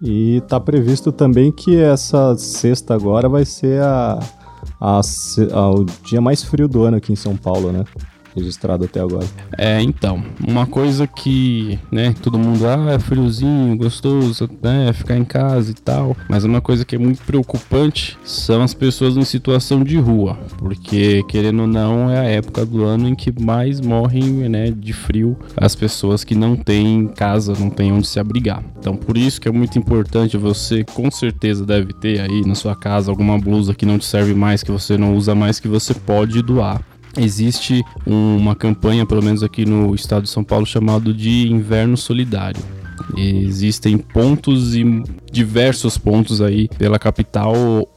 E 0.00 0.40
tá 0.46 0.60
previsto 0.60 1.10
também 1.10 1.50
que 1.50 1.76
essa 1.76 2.36
sexta 2.38 2.94
agora 2.94 3.28
vai 3.28 3.44
ser 3.44 3.82
a, 3.82 4.20
a, 4.80 5.00
a, 5.52 5.70
o 5.72 5.84
dia 6.04 6.20
mais 6.20 6.44
frio 6.44 6.68
do 6.68 6.84
ano 6.84 6.98
aqui 6.98 7.12
em 7.12 7.16
São 7.16 7.36
Paulo, 7.36 7.72
né? 7.72 7.84
Registrado 8.34 8.84
até 8.84 9.00
agora. 9.00 9.26
É, 9.56 9.80
então, 9.80 10.22
uma 10.46 10.66
coisa 10.66 11.06
que, 11.06 11.78
né, 11.90 12.14
todo 12.22 12.38
mundo, 12.38 12.66
ah, 12.66 12.92
é 12.92 12.98
friozinho, 12.98 13.76
gostoso, 13.76 14.48
né, 14.62 14.92
ficar 14.92 15.16
em 15.16 15.24
casa 15.24 15.70
e 15.70 15.74
tal, 15.74 16.16
mas 16.28 16.44
uma 16.44 16.60
coisa 16.60 16.84
que 16.84 16.96
é 16.96 16.98
muito 16.98 17.22
preocupante 17.22 18.18
são 18.24 18.62
as 18.62 18.74
pessoas 18.74 19.16
em 19.16 19.24
situação 19.24 19.82
de 19.84 19.96
rua, 19.98 20.38
porque, 20.58 21.22
querendo 21.28 21.62
ou 21.62 21.66
não, 21.66 22.10
é 22.10 22.18
a 22.18 22.24
época 22.24 22.64
do 22.66 22.84
ano 22.84 23.08
em 23.08 23.14
que 23.14 23.32
mais 23.40 23.80
morrem, 23.80 24.48
né, 24.48 24.70
de 24.70 24.92
frio 24.92 25.36
as 25.56 25.74
pessoas 25.74 26.24
que 26.24 26.34
não 26.34 26.56
têm 26.56 27.08
casa, 27.08 27.54
não 27.58 27.70
têm 27.70 27.92
onde 27.92 28.06
se 28.06 28.18
abrigar. 28.18 28.62
Então, 28.78 28.96
por 28.96 29.16
isso 29.16 29.40
que 29.40 29.48
é 29.48 29.52
muito 29.52 29.78
importante 29.78 30.36
você, 30.36 30.84
com 30.84 31.10
certeza, 31.10 31.64
deve 31.64 31.92
ter 31.92 32.20
aí 32.20 32.42
na 32.44 32.54
sua 32.54 32.74
casa 32.74 33.10
alguma 33.10 33.38
blusa 33.38 33.74
que 33.74 33.86
não 33.86 33.98
te 33.98 34.04
serve 34.04 34.34
mais, 34.34 34.62
que 34.62 34.70
você 34.70 34.98
não 34.98 35.16
usa 35.16 35.34
mais, 35.34 35.58
que 35.58 35.68
você 35.68 35.94
pode 35.94 36.42
doar 36.42 36.82
existe 37.18 37.82
uma 38.06 38.54
campanha, 38.54 39.06
pelo 39.06 39.22
menos 39.22 39.42
aqui 39.42 39.64
no 39.64 39.94
estado 39.94 40.24
de 40.24 40.30
São 40.30 40.44
Paulo, 40.44 40.66
chamado 40.66 41.12
de 41.12 41.48
Inverno 41.48 41.96
Solidário. 41.96 42.62
Existem 43.16 43.98
pontos 43.98 44.74
e 44.74 44.84
diversos 45.30 45.98
pontos 45.98 46.40
aí 46.40 46.68
pela 46.78 46.98
capital 46.98 47.54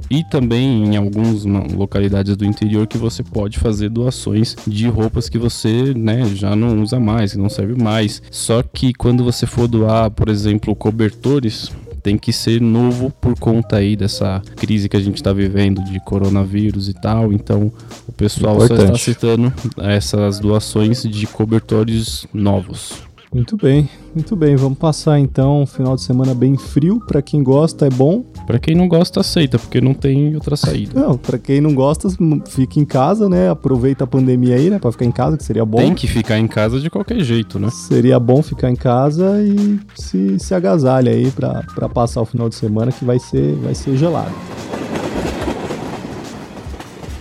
e 0.10 0.24
também 0.24 0.86
em 0.86 0.98
algumas 0.98 1.46
localidades 1.46 2.36
do 2.36 2.46
interior 2.46 2.88
que 2.88 2.98
você 2.98 3.24
pode 3.24 3.60
fazer 3.60 3.90
doações 3.90 4.56
de 4.66 4.88
roupas 4.88 5.30
que 5.30 5.38
você, 5.38 5.94
né, 5.96 6.26
já 6.26 6.56
não 6.56 6.82
usa 6.82 7.00
mais, 7.00 7.34
que 7.34 7.38
não 7.38 7.50
serve 7.50 7.82
mais. 7.82 8.22
Só 8.32 8.64
que 8.64 8.94
quando 8.94 9.24
você 9.24 9.46
for 9.46 9.68
doar, 9.68 10.10
por 10.12 10.30
exemplo, 10.30 10.76
cobertores, 10.76 11.72
tem 12.08 12.18
que 12.18 12.32
ser 12.32 12.62
novo 12.62 13.12
por 13.20 13.38
conta 13.38 13.76
aí 13.76 13.94
dessa 13.94 14.42
crise 14.56 14.88
que 14.88 14.96
a 14.96 15.00
gente 15.02 15.18
está 15.18 15.34
vivendo 15.34 15.84
de 15.84 16.00
coronavírus 16.00 16.88
e 16.88 16.94
tal. 16.94 17.34
Então 17.34 17.70
o 18.08 18.14
pessoal 18.14 18.56
Importante. 18.56 18.78
só 18.78 18.94
está 18.94 18.98
citando 18.98 19.54
essas 19.78 20.40
doações 20.40 21.04
de 21.04 21.28
cobertores 21.28 22.26
novos. 22.34 23.04
Muito 23.34 23.58
bem, 23.58 23.90
muito 24.18 24.36
bem. 24.36 24.56
Vamos 24.56 24.80
passar 24.80 25.20
então 25.20 25.62
um 25.62 25.66
final 25.68 25.96
de 25.96 26.02
semana 26.02 26.34
bem 26.34 26.58
frio. 26.58 27.00
Para 27.06 27.22
quem 27.22 27.44
gosta 27.44 27.86
é 27.86 27.90
bom. 27.90 28.24
Para 28.48 28.58
quem 28.58 28.74
não 28.74 28.88
gosta 28.88 29.20
aceita, 29.20 29.60
porque 29.60 29.80
não 29.80 29.94
tem 29.94 30.34
outra 30.34 30.56
saída. 30.58 31.00
Não, 31.00 31.16
para 31.16 31.38
quem 31.38 31.62
não 31.62 31.76
gosta 31.76 32.10
fica 32.48 32.80
em 32.80 32.86
casa, 32.86 33.30
né? 33.30 33.48
Aproveita 33.48 34.06
a 34.06 34.08
pandemia 34.08 34.56
aí, 34.56 34.72
né? 34.72 34.80
Para 34.80 34.92
ficar 34.92 35.06
em 35.06 35.12
casa, 35.12 35.38
que 35.38 35.44
seria 35.44 35.64
bom. 35.64 35.78
Tem 35.78 35.94
que 35.94 36.08
ficar 36.08 36.40
em 36.40 36.48
casa 36.48 36.80
de 36.80 36.90
qualquer 36.90 37.20
jeito, 37.20 37.60
né? 37.60 37.70
Seria 37.70 38.20
bom 38.20 38.42
ficar 38.42 38.72
em 38.72 38.76
casa 38.76 39.40
e 39.44 39.80
se, 39.94 40.40
se 40.40 40.56
agasalha 40.56 41.12
aí 41.12 41.30
para 41.30 41.88
passar 41.88 42.22
o 42.22 42.26
final 42.26 42.50
de 42.50 42.56
semana 42.56 42.92
que 42.92 43.06
vai 43.06 43.20
ser 43.20 43.54
vai 43.58 43.76
ser 43.76 43.96
gelado. 43.98 44.32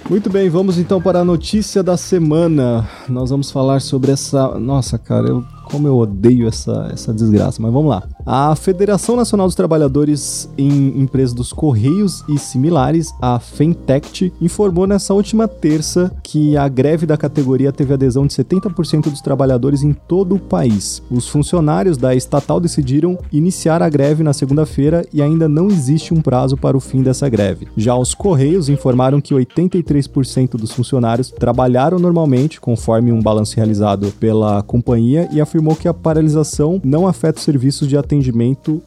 Muito 0.09 0.31
bem, 0.31 0.49
vamos 0.49 0.79
então 0.79 1.03
para 1.03 1.21
a 1.21 1.25
notícia 1.25 1.83
da 1.83 1.97
semana. 1.97 2.88
Nós 3.07 3.29
vamos 3.29 3.50
falar 3.50 3.81
sobre 3.81 4.12
essa. 4.12 4.59
Nossa, 4.59 4.97
cara, 4.97 5.26
eu 5.29 5.45
como 5.67 5.89
eu 5.89 5.97
odeio 5.97 6.49
essa, 6.49 6.89
essa 6.93 7.13
desgraça, 7.13 7.61
mas 7.61 7.73
vamos 7.73 7.91
lá. 7.91 8.03
A 8.28 8.56
Federação 8.56 9.14
Nacional 9.14 9.47
dos 9.47 9.54
Trabalhadores 9.54 10.50
em 10.59 11.00
Empresas 11.00 11.33
dos 11.33 11.52
Correios 11.52 12.25
e 12.28 12.37
similares, 12.37 13.14
a 13.23 13.38
FENTECT, 13.38 14.33
informou 14.40 14.85
nessa 14.85 15.14
última 15.14 15.47
terça 15.47 16.11
que 16.25 16.56
a 16.56 16.66
greve 16.66 17.06
da 17.06 17.16
categoria 17.16 17.71
teve 17.71 17.95
adesão 17.95 18.26
de 18.26 18.35
70% 18.35 19.11
dos 19.11 19.21
trabalhadores 19.21 19.85
em 19.85 19.92
todo 19.92 20.35
o 20.35 20.40
país. 20.40 21.00
Os 21.09 21.28
funcionários 21.28 21.97
da 21.97 22.16
estatal 22.16 22.59
decidiram 22.59 23.16
iniciar 23.30 23.80
a 23.80 23.88
greve 23.88 24.25
na 24.25 24.33
segunda-feira 24.33 25.06
e 25.12 25.23
ainda 25.23 25.49
não 25.49 25.68
existe 25.68 26.12
um 26.12 26.21
prazo 26.21 26.56
para 26.56 26.76
o 26.76 26.80
fim 26.80 27.04
dessa 27.04 27.28
greve. 27.28 27.68
Já 27.76 27.95
os 27.95 28.12
Correios 28.12 28.68
informaram 28.68 29.21
que 29.21 29.35
83% 29.35 30.56
dos 30.56 30.73
funcionários 30.73 31.30
trabalharam 31.30 32.00
normalmente, 32.00 32.61
conforme 32.61 33.12
um 33.12 33.23
balanço 33.23 33.54
realizado 33.54 34.12
pela 34.18 34.64
companhia, 34.64 35.28
e 35.30 35.40
afirmou 35.40 35.76
que 35.76 35.87
a 35.87 35.95
paralisação 35.95 36.80
não 36.83 37.06
afeta 37.06 37.38
os 37.38 37.45
serviços 37.45 37.87
de 37.87 37.97
atendimento 37.97 38.16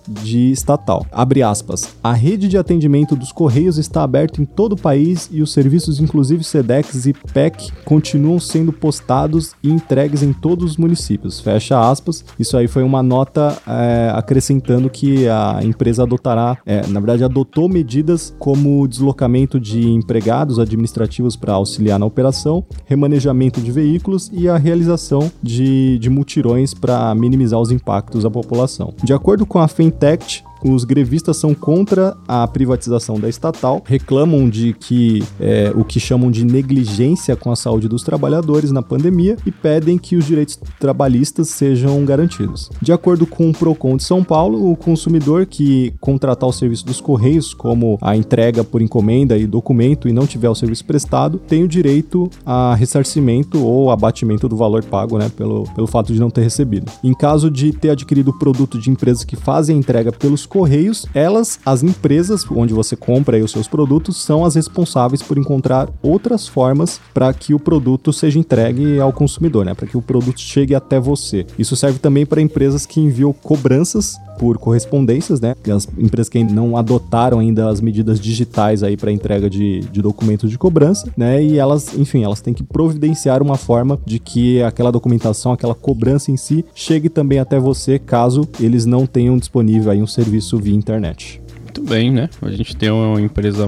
de 0.08 0.52
estatal. 0.52 1.06
Abre 1.12 1.42
aspas. 1.44 1.96
A 2.04 2.14
rede 2.14 2.48
de 2.48 2.58
atendimento 2.58 3.16
dos 3.16 3.32
Correios 3.32 3.78
está 3.78 4.04
aberta 4.04 4.42
em 4.42 4.46
todo 4.46 4.74
o 4.74 4.78
país 4.78 5.30
e 5.32 5.42
os 5.42 5.52
serviços, 5.52 6.00
inclusive 6.00 6.44
SEDEX 6.44 7.06
e 7.06 7.14
PEC, 7.14 7.72
continuam 7.86 8.40
sendo 8.40 8.72
postados 8.72 9.54
e 9.64 9.70
entregues 9.70 10.24
em 10.24 10.34
todos 10.34 10.72
os 10.72 10.78
municípios. 10.78 11.40
Fecha 11.40 11.80
aspas. 11.80 12.24
Isso 12.40 12.58
aí 12.58 12.68
foi 12.68 12.84
uma 12.84 13.04
nota 13.04 13.58
é, 13.68 14.12
acrescentando 14.14 14.90
que 14.90 15.28
a 15.28 15.60
empresa 15.64 16.04
adotará, 16.04 16.58
é, 16.66 16.86
na 16.88 17.00
verdade, 17.00 17.24
adotou 17.24 17.70
medidas 17.70 18.34
como 18.40 18.88
deslocamento 18.88 19.60
de 19.60 19.90
empregados 19.90 20.60
administrativos 20.60 21.36
para 21.36 21.54
auxiliar 21.54 22.00
na 22.00 22.06
operação, 22.06 22.64
remanejamento 22.86 23.62
de 23.62 23.72
veículos 23.72 24.30
e 24.34 24.48
a 24.48 24.58
realização 24.58 25.32
de, 25.42 25.98
de 26.00 26.10
mutirões 26.10 26.74
para 26.74 27.14
minimizar 27.16 27.60
os 27.60 27.72
impactos 27.72 28.26
à 28.26 28.32
população. 28.32 28.94
De 29.04 29.14
acordo 29.20 29.46
com 29.46 29.60
a 29.60 29.68
Fintech, 29.68 30.44
os 30.64 30.84
grevistas 30.84 31.38
são 31.38 31.54
contra 31.54 32.16
a 32.28 32.48
privatização 32.48 33.20
da 33.20 33.30
estatal, 33.30 33.82
reclamam 33.86 34.50
de 34.50 34.74
que 34.74 35.24
é, 35.40 35.72
o 35.76 35.84
que 35.84 36.00
chamam 36.00 36.30
de 36.30 36.46
negligência 36.46 37.36
com 37.36 37.52
a 37.52 37.56
saúde 37.56 37.88
dos 37.88 38.04
trabalhadores 38.04 38.72
na 38.72 38.82
pandemia 38.82 39.38
e 39.46 39.52
pedem 39.52 39.98
que 39.98 40.16
os 40.16 40.26
direitos 40.26 40.60
trabalhistas 40.80 41.50
sejam 41.50 42.04
garantidos. 42.04 42.70
De 42.82 42.92
acordo 42.92 43.26
com 43.26 43.50
o 43.50 43.54
Procon 43.54 43.98
de 43.98 44.04
São 44.04 44.24
Paulo, 44.24 44.72
o 44.72 44.76
consumidor 44.76 45.46
que 45.46 45.94
contratar 46.00 46.50
o 46.50 46.54
serviço 46.54 46.86
dos 46.86 47.02
Correios, 47.02 47.54
como 47.54 47.98
a 48.02 48.16
entrega 48.16 48.64
por 48.64 48.82
encomenda 48.82 49.38
e 49.38 49.48
documento, 49.48 50.08
e 50.08 50.14
não 50.14 50.28
tiver 50.28 50.50
o 50.50 50.56
serviço 50.56 50.86
prestado, 50.86 51.38
tem 51.38 51.64
o 51.64 51.68
direito 51.68 52.30
a 52.46 52.76
ressarcimento 52.76 53.64
ou 53.64 53.92
abatimento 53.92 54.48
do 54.48 54.56
valor 54.56 54.84
pago 54.84 55.18
né, 55.18 55.30
pelo, 55.36 55.64
pelo 55.76 55.88
fato 55.88 56.14
de 56.14 56.20
não 56.20 56.30
ter 56.30 56.42
recebido. 56.42 56.92
Em 57.04 57.14
caso 57.14 57.50
de 57.50 57.72
ter 57.72 57.92
adquirido 57.92 58.38
produto 58.38 58.80
de 58.80 58.90
empresas 58.90 59.24
que 59.24 59.36
fazem 59.36 59.78
entrega 59.78 60.12
pelos 60.12 60.46
Correios, 60.50 61.06
elas, 61.14 61.60
as 61.66 61.84
empresas 61.84 62.44
onde 62.50 62.74
você 62.74 62.96
compra 62.96 63.38
os 63.38 63.52
seus 63.52 63.68
produtos, 63.68 64.22
são 64.22 64.44
as 64.44 64.56
responsáveis 64.56 65.22
por 65.22 65.38
encontrar 65.38 65.88
outras 66.02 66.48
formas 66.48 67.00
para 67.14 67.32
que 67.32 67.54
o 67.54 67.60
produto 67.60 68.12
seja 68.12 68.40
entregue 68.40 69.00
ao 69.00 69.14
consumidor, 69.14 69.64
né? 69.64 69.74
Para 69.74 69.88
que 69.88 69.96
o 69.96 70.02
produto 70.02 70.40
chegue 70.40 70.74
até 70.74 71.00
você. 71.00 71.46
Isso 71.58 71.76
serve 71.76 72.00
também 72.00 72.26
para 72.26 72.42
empresas 72.42 72.86
que 72.86 73.00
enviam 73.00 73.32
cobranças 73.32 74.18
por 74.40 74.58
correspondências, 74.58 75.42
né? 75.42 75.54
As 75.76 75.88
empresas 75.98 76.30
que 76.30 76.42
não 76.42 76.78
adotaram 76.78 77.40
ainda 77.40 77.70
as 77.70 77.82
medidas 77.82 78.20
digitais 78.20 78.82
aí 78.82 78.96
para 78.96 79.12
entrega 79.12 79.50
de, 79.50 79.82
de 79.82 80.02
documentos 80.02 80.50
de 80.50 80.58
cobrança, 80.58 81.12
né? 81.16 81.44
E 81.44 81.60
elas, 81.60 81.94
enfim, 81.96 82.24
elas 82.24 82.40
têm 82.40 82.54
que 82.54 82.64
providenciar 82.64 83.42
uma 83.42 83.58
forma 83.58 84.00
de 84.06 84.18
que 84.18 84.64
aquela 84.64 84.92
documentação, 84.92 85.52
aquela 85.52 85.76
cobrança 85.76 86.32
em 86.32 86.38
si, 86.38 86.64
chegue 86.74 87.10
também 87.10 87.40
até 87.40 87.60
você, 87.60 88.00
caso 88.00 88.48
eles 88.60 88.86
não 88.86 89.06
tenham 89.06 89.38
disponível 89.38 89.92
aí 89.92 90.02
um 90.02 90.08
serviço 90.08 90.58
via 90.58 90.74
internet 90.74 91.42
muito 91.80 91.84
bem, 91.84 92.12
né? 92.12 92.30
A 92.42 92.50
gente 92.52 92.76
tem 92.76 92.92
uma 92.92 93.20
empresa 93.20 93.68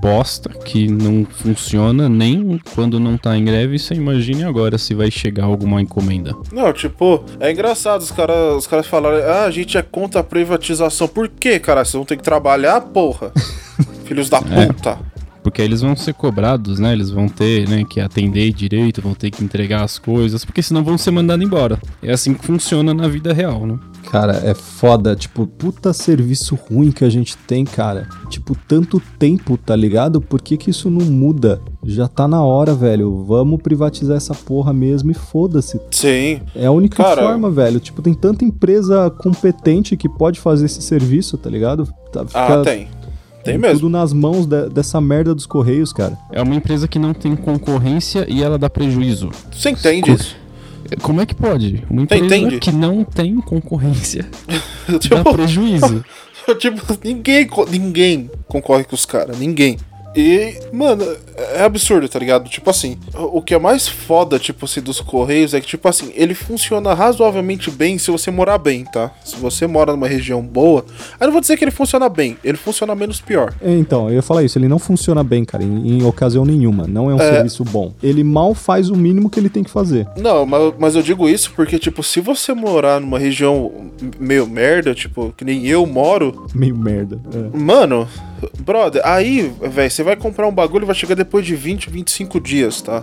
bosta 0.00 0.50
que 0.64 0.88
não 0.88 1.24
funciona 1.24 2.08
nem 2.08 2.60
quando 2.74 3.00
não 3.00 3.18
tá 3.18 3.36
em 3.36 3.44
greve. 3.44 3.78
Você 3.78 3.94
imagine 3.94 4.44
agora 4.44 4.78
se 4.78 4.94
vai 4.94 5.10
chegar 5.10 5.44
alguma 5.44 5.82
encomenda. 5.82 6.34
Não, 6.52 6.72
tipo, 6.72 7.24
é 7.40 7.50
engraçado 7.50 8.00
os 8.00 8.10
caras 8.10 8.56
os 8.56 8.66
caras 8.66 8.86
falarem, 8.86 9.24
ah, 9.24 9.44
a 9.44 9.50
gente 9.50 9.76
é 9.76 9.82
contra 9.82 10.20
a 10.20 10.24
privatização. 10.24 11.08
Por 11.08 11.28
quê, 11.28 11.58
cara? 11.58 11.84
Vocês 11.84 11.94
vão 11.94 12.04
ter 12.04 12.16
que 12.16 12.22
trabalhar, 12.22 12.80
porra? 12.80 13.32
Filhos 14.04 14.30
da 14.30 14.40
puta. 14.40 14.98
É 15.14 15.17
porque 15.48 15.62
eles 15.62 15.80
vão 15.80 15.96
ser 15.96 16.12
cobrados, 16.12 16.78
né? 16.78 16.92
Eles 16.92 17.10
vão 17.10 17.26
ter, 17.26 17.66
né, 17.66 17.82
que 17.82 18.00
atender 18.00 18.52
direito, 18.52 19.00
vão 19.00 19.14
ter 19.14 19.30
que 19.30 19.42
entregar 19.42 19.82
as 19.82 19.98
coisas, 19.98 20.44
porque 20.44 20.62
senão 20.62 20.84
vão 20.84 20.98
ser 20.98 21.10
mandados 21.10 21.44
embora. 21.44 21.80
É 22.02 22.12
assim 22.12 22.34
que 22.34 22.44
funciona 22.44 22.92
na 22.92 23.08
vida 23.08 23.32
real, 23.32 23.66
né? 23.66 23.78
Cara, 24.10 24.42
é 24.44 24.54
foda. 24.54 25.16
Tipo, 25.16 25.46
puta 25.46 25.92
serviço 25.94 26.54
ruim 26.54 26.92
que 26.92 27.02
a 27.02 27.08
gente 27.08 27.36
tem, 27.36 27.64
cara. 27.64 28.08
Tipo, 28.28 28.54
tanto 28.68 29.00
tempo, 29.18 29.56
tá 29.56 29.74
ligado? 29.74 30.20
Por 30.20 30.42
que, 30.42 30.56
que 30.56 30.70
isso 30.70 30.90
não 30.90 31.04
muda? 31.06 31.62
Já 31.82 32.06
tá 32.06 32.28
na 32.28 32.42
hora, 32.42 32.74
velho. 32.74 33.24
Vamos 33.24 33.62
privatizar 33.62 34.16
essa 34.18 34.34
porra 34.34 34.72
mesmo 34.72 35.10
e 35.10 35.14
foda-se. 35.14 35.80
Sim. 35.90 36.40
É 36.54 36.66
a 36.66 36.70
única 36.70 37.02
cara... 37.02 37.22
forma, 37.22 37.50
velho. 37.50 37.80
Tipo, 37.80 38.02
tem 38.02 38.12
tanta 38.12 38.44
empresa 38.44 39.10
competente 39.10 39.96
que 39.96 40.08
pode 40.08 40.40
fazer 40.40 40.66
esse 40.66 40.82
serviço, 40.82 41.38
tá 41.38 41.48
ligado? 41.48 41.88
Tá, 42.12 42.26
fica... 42.26 42.60
Ah, 42.60 42.62
tem. 42.62 42.97
Tem 43.44 43.56
mesmo. 43.56 43.80
Tudo 43.80 43.90
nas 43.90 44.12
mãos 44.12 44.46
de, 44.46 44.68
dessa 44.68 45.00
merda 45.00 45.34
dos 45.34 45.46
Correios, 45.46 45.92
cara. 45.92 46.18
É 46.30 46.42
uma 46.42 46.54
empresa 46.54 46.86
que 46.88 46.98
não 46.98 47.14
tem 47.14 47.34
concorrência 47.36 48.26
e 48.28 48.42
ela 48.42 48.58
dá 48.58 48.68
prejuízo. 48.68 49.30
Você 49.50 49.70
entende 49.70 50.12
isso? 50.12 50.36
Como 51.02 51.20
é 51.20 51.26
que 51.26 51.34
pode? 51.34 51.84
Uma 51.90 52.02
empresa 52.02 52.24
Entende? 52.24 52.58
que 52.58 52.72
não 52.72 53.04
tem 53.04 53.36
concorrência 53.36 54.26
tipo, 54.98 55.16
dá 55.16 55.24
prejuízo. 55.24 56.04
tipo, 56.58 56.80
ninguém, 57.04 57.48
ninguém 57.70 58.30
concorre 58.46 58.84
com 58.84 58.94
os 58.94 59.04
caras, 59.04 59.38
ninguém. 59.38 59.76
E, 60.14 60.58
mano, 60.72 61.04
é 61.36 61.62
absurdo, 61.62 62.08
tá 62.08 62.18
ligado? 62.18 62.48
Tipo 62.48 62.70
assim, 62.70 62.98
o 63.14 63.40
que 63.40 63.54
é 63.54 63.58
mais 63.58 63.86
foda, 63.86 64.38
tipo 64.38 64.64
assim, 64.64 64.80
dos 64.80 65.00
Correios 65.00 65.54
é 65.54 65.60
que, 65.60 65.66
tipo 65.66 65.88
assim, 65.88 66.10
ele 66.14 66.34
funciona 66.34 66.94
razoavelmente 66.94 67.70
bem 67.70 67.98
se 67.98 68.10
você 68.10 68.30
morar 68.30 68.58
bem, 68.58 68.84
tá? 68.84 69.12
Se 69.24 69.36
você 69.36 69.66
mora 69.66 69.92
numa 69.92 70.08
região 70.08 70.42
boa. 70.42 70.84
Aí 71.18 71.26
não 71.26 71.32
vou 71.32 71.40
dizer 71.40 71.56
que 71.56 71.64
ele 71.64 71.70
funciona 71.70 72.08
bem, 72.08 72.36
ele 72.42 72.56
funciona 72.56 72.94
menos 72.94 73.20
pior. 73.20 73.54
É, 73.60 73.72
então, 73.72 74.08
eu 74.08 74.16
ia 74.16 74.22
falar 74.22 74.42
isso, 74.42 74.58
ele 74.58 74.68
não 74.68 74.78
funciona 74.78 75.22
bem, 75.22 75.44
cara, 75.44 75.62
em, 75.62 75.98
em 75.98 76.02
ocasião 76.04 76.44
nenhuma. 76.44 76.86
Não 76.86 77.10
é 77.10 77.14
um 77.14 77.20
é... 77.20 77.32
serviço 77.32 77.64
bom. 77.64 77.92
Ele 78.02 78.24
mal 78.24 78.54
faz 78.54 78.90
o 78.90 78.96
mínimo 78.96 79.30
que 79.30 79.38
ele 79.38 79.48
tem 79.48 79.62
que 79.62 79.70
fazer. 79.70 80.06
Não, 80.16 80.44
mas, 80.44 80.74
mas 80.78 80.96
eu 80.96 81.02
digo 81.02 81.28
isso 81.28 81.52
porque, 81.54 81.78
tipo, 81.78 82.02
se 82.02 82.20
você 82.20 82.52
morar 82.52 83.00
numa 83.00 83.18
região 83.18 83.70
meio 84.18 84.46
merda, 84.46 84.94
tipo, 84.94 85.32
que 85.36 85.44
nem 85.44 85.66
eu 85.66 85.86
moro. 85.86 86.46
Meio 86.54 86.76
merda. 86.76 87.20
É. 87.32 87.56
Mano, 87.56 88.08
brother, 88.60 89.02
aí, 89.04 89.52
velho, 89.60 89.90
você 89.98 90.04
vai 90.04 90.14
comprar 90.14 90.46
um 90.46 90.52
bagulho 90.52 90.84
e 90.84 90.86
vai 90.86 90.94
chegar 90.94 91.16
depois 91.16 91.44
de 91.44 91.56
20, 91.56 91.90
25 91.90 92.38
dias, 92.38 92.80
tá? 92.80 93.02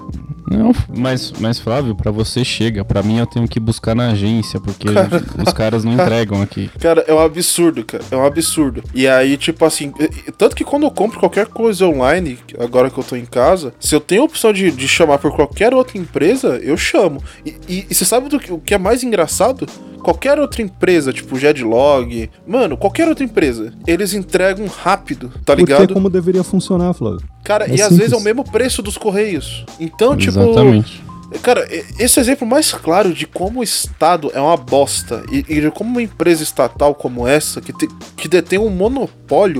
Não, 0.49 0.71
mas, 0.95 1.33
mas 1.41 1.59
Flávio, 1.59 1.93
para 1.93 2.09
você 2.09 2.45
chega. 2.45 2.85
para 2.85 3.03
mim 3.03 3.17
eu 3.17 3.27
tenho 3.27 3.45
que 3.49 3.59
buscar 3.59 3.93
na 3.93 4.11
agência, 4.11 4.61
porque 4.61 4.93
cara, 4.93 5.21
os 5.45 5.51
caras 5.51 5.83
não 5.83 5.91
entregam 5.99 6.41
aqui. 6.41 6.69
Cara, 6.79 7.03
é 7.05 7.13
um 7.13 7.19
absurdo, 7.19 7.83
cara. 7.83 8.03
É 8.09 8.15
um 8.15 8.25
absurdo. 8.25 8.81
E 8.93 9.09
aí, 9.09 9.35
tipo 9.35 9.65
assim, 9.65 9.91
tanto 10.37 10.55
que 10.55 10.63
quando 10.63 10.83
eu 10.83 10.91
compro 10.91 11.19
qualquer 11.19 11.47
coisa 11.47 11.85
online, 11.85 12.39
agora 12.57 12.89
que 12.89 12.97
eu 12.97 13.03
tô 13.03 13.17
em 13.17 13.25
casa, 13.25 13.73
se 13.77 13.93
eu 13.93 13.99
tenho 13.99 14.21
a 14.21 14.25
opção 14.25 14.53
de, 14.53 14.71
de 14.71 14.87
chamar 14.87 15.17
por 15.17 15.35
qualquer 15.35 15.73
outra 15.73 15.97
empresa, 15.97 16.59
eu 16.63 16.77
chamo. 16.77 17.21
E, 17.45 17.55
e, 17.67 17.87
e 17.89 17.93
você 17.93 18.05
sabe 18.05 18.29
do 18.29 18.39
que, 18.39 18.53
o 18.53 18.59
que 18.59 18.73
é 18.73 18.77
mais 18.77 19.03
engraçado? 19.03 19.67
qualquer 20.05 20.39
outra 20.39 20.61
empresa, 20.61 21.11
tipo 21.11 21.35
Jedlog, 21.35 22.29
mano, 22.45 22.77
qualquer 22.77 23.07
outra 23.07 23.23
empresa, 23.23 23.73
eles 23.87 24.13
entregam 24.13 24.67
rápido, 24.67 25.29
tá 25.43 25.55
Porque 25.55 25.73
é 25.73 25.79
ligado? 25.79 25.95
como 25.95 26.11
deveria 26.11 26.43
funcionar, 26.43 26.84
Flávio. 26.93 27.21
Cara, 27.43 27.65
é 27.65 27.69
e 27.69 27.73
às 27.73 27.79
simples. 27.89 27.97
vezes 27.97 28.13
é 28.13 28.17
o 28.17 28.21
mesmo 28.21 28.43
preço 28.43 28.81
dos 28.81 28.97
correios. 28.97 29.65
Então, 29.79 30.15
tipo, 30.15 30.39
Exatamente. 30.39 31.03
Cara, 31.41 31.67
esse 31.99 32.17
é 32.17 32.21
o 32.21 32.23
exemplo 32.23 32.47
mais 32.47 32.71
claro 32.71 33.11
de 33.13 33.25
como 33.27 33.59
o 33.59 33.63
Estado 33.63 34.31
é 34.33 34.39
uma 34.39 34.55
bosta 34.55 35.21
e, 35.29 35.39
e 35.49 35.59
de 35.59 35.71
como 35.71 35.89
uma 35.89 36.01
empresa 36.01 36.43
estatal 36.43 36.95
como 36.95 37.27
essa, 37.27 37.59
que, 37.59 37.73
te- 37.73 37.89
que 38.15 38.27
detém 38.29 38.57
um 38.59 38.69
monopólio, 38.69 39.09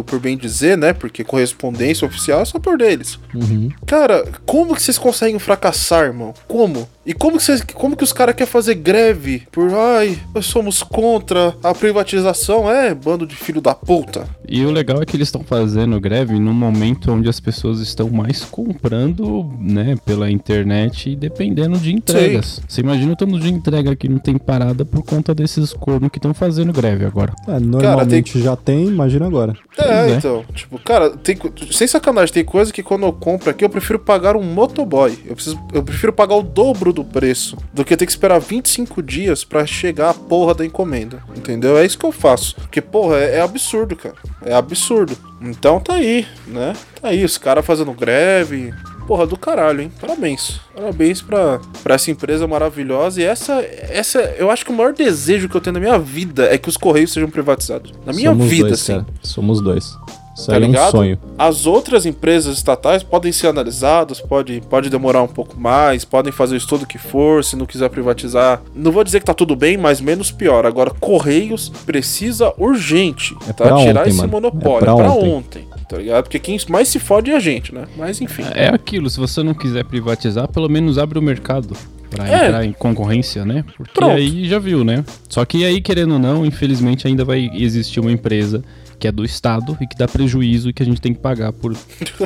por 0.04 0.20
bem 0.20 0.38
dizer, 0.38 0.78
né? 0.78 0.94
Porque 0.94 1.24
correspondência 1.24 2.08
oficial 2.08 2.42
é 2.42 2.46
só 2.46 2.60
por 2.60 2.78
deles. 2.78 3.20
Uhum. 3.34 3.70
Cara, 3.86 4.26
como 4.46 4.76
que 4.76 4.82
vocês 4.82 4.98
conseguem 4.98 5.40
fracassar, 5.40 6.06
irmão? 6.06 6.34
Como? 6.48 6.88
E 7.06 7.14
como 7.14 7.38
que, 7.38 7.44
vocês, 7.44 7.62
como 7.74 7.96
que 7.96 8.04
os 8.04 8.12
caras 8.12 8.34
querem 8.34 8.52
fazer 8.52 8.74
greve 8.76 9.44
por, 9.52 9.72
ai, 9.72 10.18
nós 10.34 10.48
somos 10.48 10.82
contra 10.82 11.56
a 11.62 11.74
privatização? 11.74 12.70
É, 12.70 12.96
bando 12.96 13.28
de 13.28 13.36
filho 13.36 13.62
da 13.62 13.76
puta. 13.76 14.28
E 14.48 14.66
o 14.66 14.72
legal 14.72 15.02
é 15.02 15.06
que 15.06 15.16
eles 15.16 15.28
estão 15.28 15.44
fazendo 15.44 16.00
greve 16.00 16.40
num 16.40 16.54
momento 16.54 17.12
onde 17.12 17.30
as 17.30 17.40
pessoas 17.40 17.80
estão 17.80 18.10
mais 18.10 18.44
comprando, 18.44 19.48
né, 19.60 19.96
pela 20.04 20.32
internet 20.32 21.12
e 21.12 21.16
dependendo 21.16 21.78
de 21.78 21.94
entregas. 21.94 22.60
Você 22.68 22.82
imagina 22.82 23.14
o 23.14 23.16
tanto 23.16 23.40
de 23.40 23.50
entrega 23.54 23.96
que 23.96 24.10
não 24.10 24.18
tem 24.18 24.38
parada 24.38 24.84
por 24.84 25.04
conta 25.04 25.36
desses 25.36 25.74
cornos 25.74 26.10
que 26.10 26.18
estão 26.18 26.34
fazendo 26.34 26.74
greve 26.74 27.06
agora. 27.06 27.34
É, 27.48 27.60
normalmente 27.60 28.42
já 28.42 28.56
tem, 28.56 28.88
imagina 28.88 29.28
agora. 29.28 29.55
É, 29.78 29.84
Pois 29.84 29.90
é. 29.90 30.16
então, 30.16 30.46
tipo, 30.54 30.80
cara, 30.80 31.10
tem, 31.12 31.38
sem 31.72 31.88
sacanagem, 31.88 32.34
tem 32.34 32.46
coisa 32.46 32.72
que 32.72 32.84
quando 32.84 33.06
eu 33.06 33.14
compro 33.14 33.50
aqui 33.50 33.64
eu 33.66 33.70
prefiro 33.70 34.00
pagar 34.00 34.36
um 34.36 34.44
motoboy. 34.44 35.18
Eu, 35.26 35.36
preciso, 35.36 35.60
eu 35.74 35.84
prefiro 35.84 36.14
pagar 36.14 36.36
o 36.36 36.44
dobro 36.44 36.92
do 36.94 37.04
preço 37.04 37.58
do 37.74 37.84
que 37.84 37.96
ter 37.96 38.06
que 38.06 38.12
esperar 38.12 38.40
25 38.40 39.02
dias 39.02 39.44
pra 39.44 39.66
chegar 39.66 40.10
a 40.10 40.14
porra 40.14 40.54
da 40.54 40.66
encomenda. 40.66 41.24
Entendeu? 41.36 41.78
É 41.78 41.86
isso 41.86 41.98
que 41.98 42.06
eu 42.06 42.12
faço. 42.12 42.56
Porque, 42.56 42.82
porra, 42.82 43.18
é, 43.18 43.38
é 43.38 43.42
absurdo, 43.42 43.96
cara. 43.96 44.16
É 44.46 44.54
absurdo. 44.54 45.18
Então 45.42 45.80
tá 45.80 45.96
aí, 45.96 46.26
né? 46.48 46.74
Tá 47.02 47.10
aí, 47.10 47.24
os 47.24 47.38
caras 47.38 47.66
fazendo 47.66 47.92
greve. 47.94 48.74
Porra, 49.08 49.28
do 49.28 49.38
caralho, 49.38 49.82
hein? 49.82 49.92
Parabéns. 50.02 50.60
Parabéns 50.76 51.22
pra, 51.22 51.60
pra 51.84 51.94
essa 51.96 52.10
empresa 52.10 52.48
maravilhosa. 52.48 53.22
E 53.22 53.24
essa, 53.24 53.64
essa, 53.90 54.20
eu 54.40 54.50
acho 54.50 54.66
que 54.66 54.72
o 54.72 54.76
maior 54.76 54.94
desejo 54.94 55.48
que 55.48 55.56
eu 55.56 55.62
tenho 55.62 55.76
na 55.76 55.80
minha 55.80 56.00
vida 56.00 56.46
é 56.52 56.58
que 56.58 56.68
os 56.70 56.76
Correios 56.78 57.14
sejam 57.14 57.30
privatizados. 57.30 57.92
Na 58.06 58.12
minha 58.14 58.32
Somos 58.32 58.48
vida, 58.48 58.68
dois, 58.70 58.82
assim. 58.82 58.94
cara. 58.94 59.06
Somos 59.22 59.62
dois. 59.62 59.96
Isso 60.36 60.48
Tá 60.48 60.56
é 60.56 60.58
um 60.58 60.62
ligado? 60.62 60.92
sonho. 60.92 61.18
As 61.38 61.66
outras 61.66 62.06
empresas 62.06 62.58
estatais 62.58 63.04
podem 63.04 63.32
ser 63.32 63.48
analisadas, 63.48 64.20
pode, 64.20 64.60
pode 64.70 64.90
demorar 64.90 65.22
um 65.22 65.28
pouco 65.30 65.58
mais, 65.58 66.04
podem 66.04 66.30
fazer 66.34 66.56
o 66.56 66.58
estudo 66.58 66.86
que 66.86 66.98
for, 66.98 67.42
se 67.42 67.56
não 67.56 67.66
quiser 67.66 67.90
privatizar. 67.90 68.62
Não 68.76 68.92
vou 68.92 69.02
dizer 69.04 69.20
que 69.22 69.26
tá 69.26 69.34
tudo 69.34 69.56
bem, 69.56 69.78
mas 69.78 70.02
menos 70.02 70.32
pior. 70.32 70.66
Agora, 70.66 70.90
Correios 71.00 71.70
precisa 71.86 72.52
urgente, 72.58 73.34
É 73.48 73.54
tá? 73.54 73.66
Tirar 73.78 74.02
ontem, 74.02 74.10
esse 74.10 74.18
mano. 74.18 74.32
monopólio. 74.32 74.78
É 74.78 74.80
pra 74.80 74.96
pra 74.96 75.12
ontem. 75.14 75.32
ontem, 75.34 75.68
tá 75.88 75.98
ligado? 75.98 76.24
Porque 76.24 76.40
quem 76.40 76.58
mais 76.70 76.88
se 76.88 77.00
fode 77.00 77.32
é 77.32 77.36
a 77.36 77.40
gente, 77.40 77.74
né? 77.74 77.86
Mas 77.98 78.20
enfim. 78.22 78.44
É 78.54 78.68
aquilo, 78.70 79.10
se 79.10 79.20
você 79.20 79.42
não 79.44 79.54
quiser 79.54 79.84
privatizar, 79.86 80.48
pelo 80.48 80.70
menos 80.70 80.98
abre 80.98 81.18
o 81.20 81.22
mercado 81.22 81.76
pra 82.10 82.28
É. 82.28 82.46
entrar 82.48 82.66
em 82.66 82.72
concorrência, 82.72 83.44
né? 83.46 83.64
Porque 83.78 83.94
Pronto. 83.94 84.16
aí 84.16 84.48
já 84.48 84.60
viu, 84.60 84.84
né? 84.84 85.04
Só 85.30 85.44
que 85.46 85.66
aí, 85.66 85.82
querendo 85.82 86.14
ou 86.14 86.20
não, 86.20 86.46
infelizmente 86.46 87.08
ainda 87.08 87.26
vai 87.26 87.50
existir 87.54 88.00
uma 88.00 88.12
empresa 88.12 88.64
que 88.98 89.10
é 89.10 89.12
do 89.12 89.26
Estado 89.26 89.78
e 89.82 89.86
que 89.86 89.98
dá 89.98 90.08
prejuízo 90.08 90.70
e 90.70 90.74
que 90.74 90.82
a 90.82 90.86
gente 90.86 91.02
tem 91.02 91.14
que 91.14 91.20
pagar 91.20 91.52
por, 91.52 91.76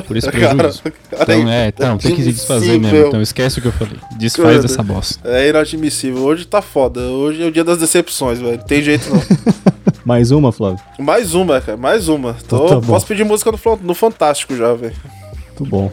por 0.06 0.16
esse 0.16 0.30
Cara, 0.30 0.54
prejuízo. 0.54 0.82
cara, 1.10 1.22
Então 1.22 1.50
é, 1.50 1.72
não, 1.80 1.98
tem 1.98 2.14
que 2.14 2.22
se 2.22 2.32
desfazer 2.32 2.78
mesmo. 2.78 2.96
Então 3.08 3.20
esquece 3.20 3.58
o 3.58 3.62
que 3.62 3.66
eu 3.68 3.72
falei. 3.72 3.96
Desfaz 4.16 4.48
Cara. 4.50 4.62
dessa 4.62 4.80
bosta. 4.82 5.28
É 5.28 5.48
inadmissível. 5.48 6.22
Hoje 6.22 6.44
tá 6.46 6.62
foda. 6.62 7.00
Hoje 7.00 7.42
é 7.42 7.46
o 7.46 7.50
dia 7.50 7.64
das 7.64 7.78
decepções, 7.78 8.38
velho. 8.38 8.56
Não 8.58 8.64
tem 8.64 8.82
jeito 8.84 9.10
não. 9.12 9.20
Mais 10.04 10.30
uma, 10.30 10.50
Flávio. 10.50 10.80
mais 10.98 11.34
uma, 11.34 11.60
cara. 11.60 11.76
Mais 11.76 12.08
uma. 12.08 12.34
Tô, 12.48 12.66
Tá 12.66 12.80
posso 12.80 13.06
pedir 13.06 13.24
música 13.24 13.50
no, 13.52 13.58
no 13.82 13.94
Fantástico 13.94 14.56
já, 14.56 14.72
velho. 14.74 14.96
Muito 15.48 15.64
bom. 15.66 15.90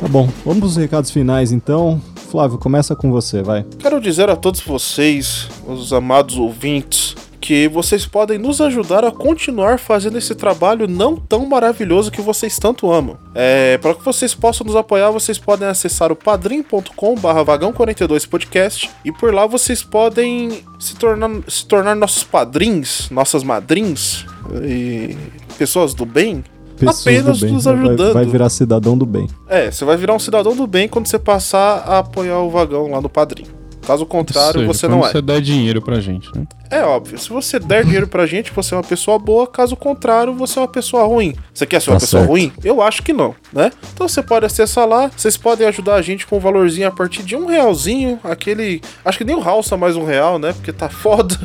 Tá 0.00 0.08
bom, 0.08 0.28
vamos 0.44 0.60
pros 0.60 0.76
recados 0.76 1.10
finais 1.10 1.52
então. 1.52 2.00
Flávio, 2.30 2.58
começa 2.58 2.94
com 2.94 3.10
você, 3.10 3.42
vai. 3.42 3.64
Quero 3.78 4.00
dizer 4.00 4.28
a 4.28 4.36
todos 4.36 4.60
vocês, 4.60 5.48
os 5.66 5.92
amados 5.92 6.36
ouvintes, 6.36 7.14
que 7.46 7.68
vocês 7.68 8.04
podem 8.04 8.38
nos 8.38 8.60
ajudar 8.60 9.04
a 9.04 9.12
continuar 9.12 9.78
fazendo 9.78 10.18
esse 10.18 10.34
trabalho 10.34 10.88
não 10.88 11.14
tão 11.14 11.46
maravilhoso 11.46 12.10
que 12.10 12.20
vocês 12.20 12.58
tanto 12.58 12.90
amam. 12.90 13.16
É, 13.36 13.78
para 13.78 13.94
que 13.94 14.04
vocês 14.04 14.34
possam 14.34 14.66
nos 14.66 14.74
apoiar, 14.74 15.12
vocês 15.12 15.38
podem 15.38 15.68
acessar 15.68 16.10
o 16.10 16.16
padrim.com/barra 16.16 17.44
vagão42podcast 17.44 18.90
e 19.04 19.12
por 19.12 19.32
lá 19.32 19.46
vocês 19.46 19.80
podem 19.80 20.64
se 20.80 20.96
tornar, 20.96 21.30
se 21.46 21.64
tornar 21.66 21.94
nossos 21.94 22.24
padrinhos, 22.24 23.08
nossas 23.10 23.44
madrinhas 23.44 24.26
e 24.64 25.16
pessoas 25.56 25.94
do 25.94 26.04
bem. 26.04 26.42
Pessoas 26.76 27.00
Apenas 27.06 27.40
bem. 27.40 27.52
nos 27.52 27.64
Vai- 27.64 27.74
ajudando. 27.74 28.12
Vai, 28.12 28.24
virar 28.26 28.48
cidadão 28.50 28.98
do 28.98 29.06
bem. 29.06 29.28
É, 29.48 29.70
você 29.70 29.84
vai 29.84 29.96
virar 29.96 30.14
um 30.14 30.18
cidadão 30.18 30.54
do 30.56 30.66
bem 30.66 30.88
quando 30.88 31.06
você 31.06 31.18
passar 31.18 31.84
a 31.86 31.98
apoiar 31.98 32.40
o 32.40 32.50
vagão 32.50 32.90
lá 32.90 33.00
no 33.00 33.08
padrim. 33.08 33.46
Caso 33.86 34.04
contrário, 34.04 34.60
seja, 34.60 34.66
você 34.66 34.88
não 34.88 35.06
é. 35.06 35.10
você 35.12 35.22
dá 35.22 35.38
dinheiro 35.38 35.80
pra 35.80 36.00
gente, 36.00 36.28
né? 36.36 36.44
É 36.70 36.82
óbvio, 36.82 37.16
se 37.18 37.28
você 37.30 37.58
der 37.60 37.84
dinheiro 37.84 38.08
pra 38.08 38.26
gente, 38.26 38.50
você 38.52 38.74
é 38.74 38.76
uma 38.76 38.82
pessoa 38.82 39.18
boa, 39.18 39.46
caso 39.46 39.76
contrário, 39.76 40.34
você 40.34 40.58
é 40.58 40.62
uma 40.62 40.68
pessoa 40.68 41.04
ruim. 41.04 41.34
Você 41.54 41.64
quer 41.64 41.80
ser 41.80 41.90
uma 41.90 41.96
Tá 41.96 42.00
pessoa 42.00 42.20
certo. 42.22 42.30
ruim? 42.30 42.52
Eu 42.64 42.82
acho 42.82 43.02
que 43.02 43.12
não, 43.12 43.34
né? 43.52 43.70
Então 43.94 44.08
você 44.08 44.22
pode 44.22 44.44
acessar 44.44 44.86
lá, 44.88 45.08
vocês 45.16 45.36
podem 45.36 45.66
ajudar 45.68 45.94
a 45.94 46.02
gente 46.02 46.26
com 46.26 46.36
um 46.36 46.40
valorzinho 46.40 46.88
a 46.88 46.90
partir 46.90 47.22
de 47.22 47.36
um 47.36 47.46
realzinho, 47.46 48.18
aquele. 48.24 48.80
Acho 49.04 49.18
que 49.18 49.24
nem 49.24 49.36
o 49.36 49.40
Halsa 49.40 49.76
mais 49.76 49.94
um 49.96 50.04
real, 50.04 50.38
né? 50.38 50.52
Porque 50.52 50.72
tá 50.72 50.88
foda. 50.90 51.36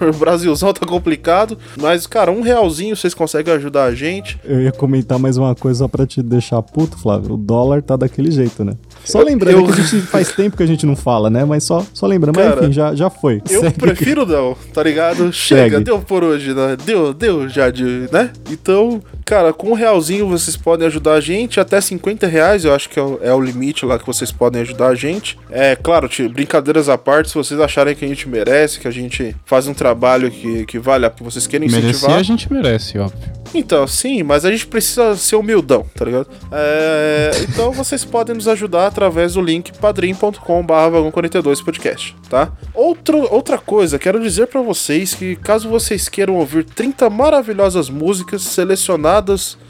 O 0.00 0.12
Brasilzão 0.12 0.72
tá 0.72 0.84
complicado. 0.84 1.56
Mas, 1.80 2.08
cara, 2.08 2.30
um 2.32 2.40
realzinho 2.42 2.96
vocês 2.96 3.14
conseguem 3.14 3.54
ajudar 3.54 3.84
a 3.84 3.94
gente. 3.94 4.36
Eu 4.44 4.60
ia 4.60 4.72
comentar 4.72 5.16
mais 5.16 5.36
uma 5.36 5.54
coisa 5.54 5.80
só 5.80 5.88
pra 5.88 6.04
te 6.06 6.20
deixar 6.20 6.60
puto, 6.60 6.98
Flávio. 6.98 7.34
O 7.34 7.36
dólar 7.36 7.82
tá 7.82 7.94
daquele 7.96 8.30
jeito, 8.32 8.64
né? 8.64 8.72
Só 9.04 9.20
lembrando 9.22 9.58
Eu- 9.58 9.64
que 9.66 9.72
a 9.72 9.74
gente 9.84 10.02
faz 10.06 10.32
tempo 10.32 10.56
que 10.56 10.62
a 10.62 10.66
gente 10.66 10.86
não 10.86 10.94
fala, 10.96 11.28
né? 11.30 11.44
Mas 11.44 11.64
só, 11.64 11.84
só 11.92 12.06
lembrando. 12.06 12.36
Mas 12.36 12.48
Cara, 12.48 12.62
enfim, 12.64 12.72
já, 12.72 12.94
já 12.94 13.10
foi. 13.10 13.42
Eu 13.50 13.60
Segue. 13.60 13.78
prefiro 13.78 14.24
não, 14.26 14.56
tá 14.72 14.82
ligado? 14.82 15.30
Chega, 15.34 15.70
Segue. 15.76 15.84
deu 15.84 15.98
por 15.98 16.22
hoje, 16.24 16.54
né? 16.54 16.76
Deu, 16.84 17.12
deu 17.12 17.48
já 17.48 17.70
de, 17.70 18.08
né? 18.12 18.30
Então, 18.50 19.02
cara, 19.24 19.52
com 19.52 19.70
um 19.70 19.74
realzinho 19.74 20.28
vocês 20.28 20.56
podem 20.56 20.86
ajudar 20.86 21.14
a 21.14 21.20
gente, 21.20 21.60
até 21.60 21.80
50 21.80 22.26
reais 22.26 22.64
eu 22.64 22.74
acho 22.74 22.88
que 22.88 22.98
é 22.98 23.02
o, 23.02 23.18
é 23.22 23.32
o 23.32 23.40
limite 23.40 23.84
lá 23.84 23.98
que 23.98 24.06
vocês 24.06 24.30
podem 24.30 24.62
ajudar 24.62 24.88
a 24.88 24.94
gente. 24.94 25.38
É, 25.50 25.76
claro, 25.76 26.08
brincadeiras 26.30 26.88
à 26.88 26.98
parte, 26.98 27.30
se 27.30 27.34
vocês 27.34 27.58
acharem 27.60 27.94
que 27.94 28.04
a 28.04 28.08
gente 28.08 28.28
merece, 28.28 28.80
que 28.80 28.88
a 28.88 28.90
gente 28.90 29.34
faz 29.44 29.66
um 29.66 29.74
trabalho 29.74 30.30
que, 30.30 30.64
que 30.66 30.78
vale 30.78 31.06
a 31.06 31.10
que 31.10 31.22
vocês 31.22 31.46
querem 31.46 31.68
Merecer 31.68 31.90
incentivar. 31.90 32.18
a 32.18 32.22
gente 32.22 32.52
merece, 32.52 32.98
óbvio. 32.98 33.42
Então, 33.54 33.86
sim, 33.86 34.22
mas 34.22 34.44
a 34.44 34.50
gente 34.50 34.66
precisa 34.66 35.14
ser 35.14 35.36
humildão, 35.36 35.86
tá 35.94 36.04
ligado? 36.04 36.26
É, 36.50 37.30
então 37.42 37.70
vocês 37.72 38.04
podem 38.04 38.34
nos 38.34 38.48
ajudar 38.48 38.86
através 38.86 39.34
do 39.34 39.42
link 39.42 39.72
padrim.com.br 39.78 41.10
42 41.12 41.60
podcast 41.60 42.16
tá? 42.32 42.50
Outro, 42.72 43.30
outra 43.30 43.58
coisa, 43.58 43.98
quero 43.98 44.18
dizer 44.18 44.46
pra 44.46 44.62
vocês 44.62 45.14
que 45.14 45.36
caso 45.36 45.68
vocês 45.68 46.08
queiram 46.08 46.36
ouvir 46.36 46.64
30 46.64 47.10
maravilhosas 47.10 47.90
músicas 47.90 48.40
selecionadas 48.40 49.21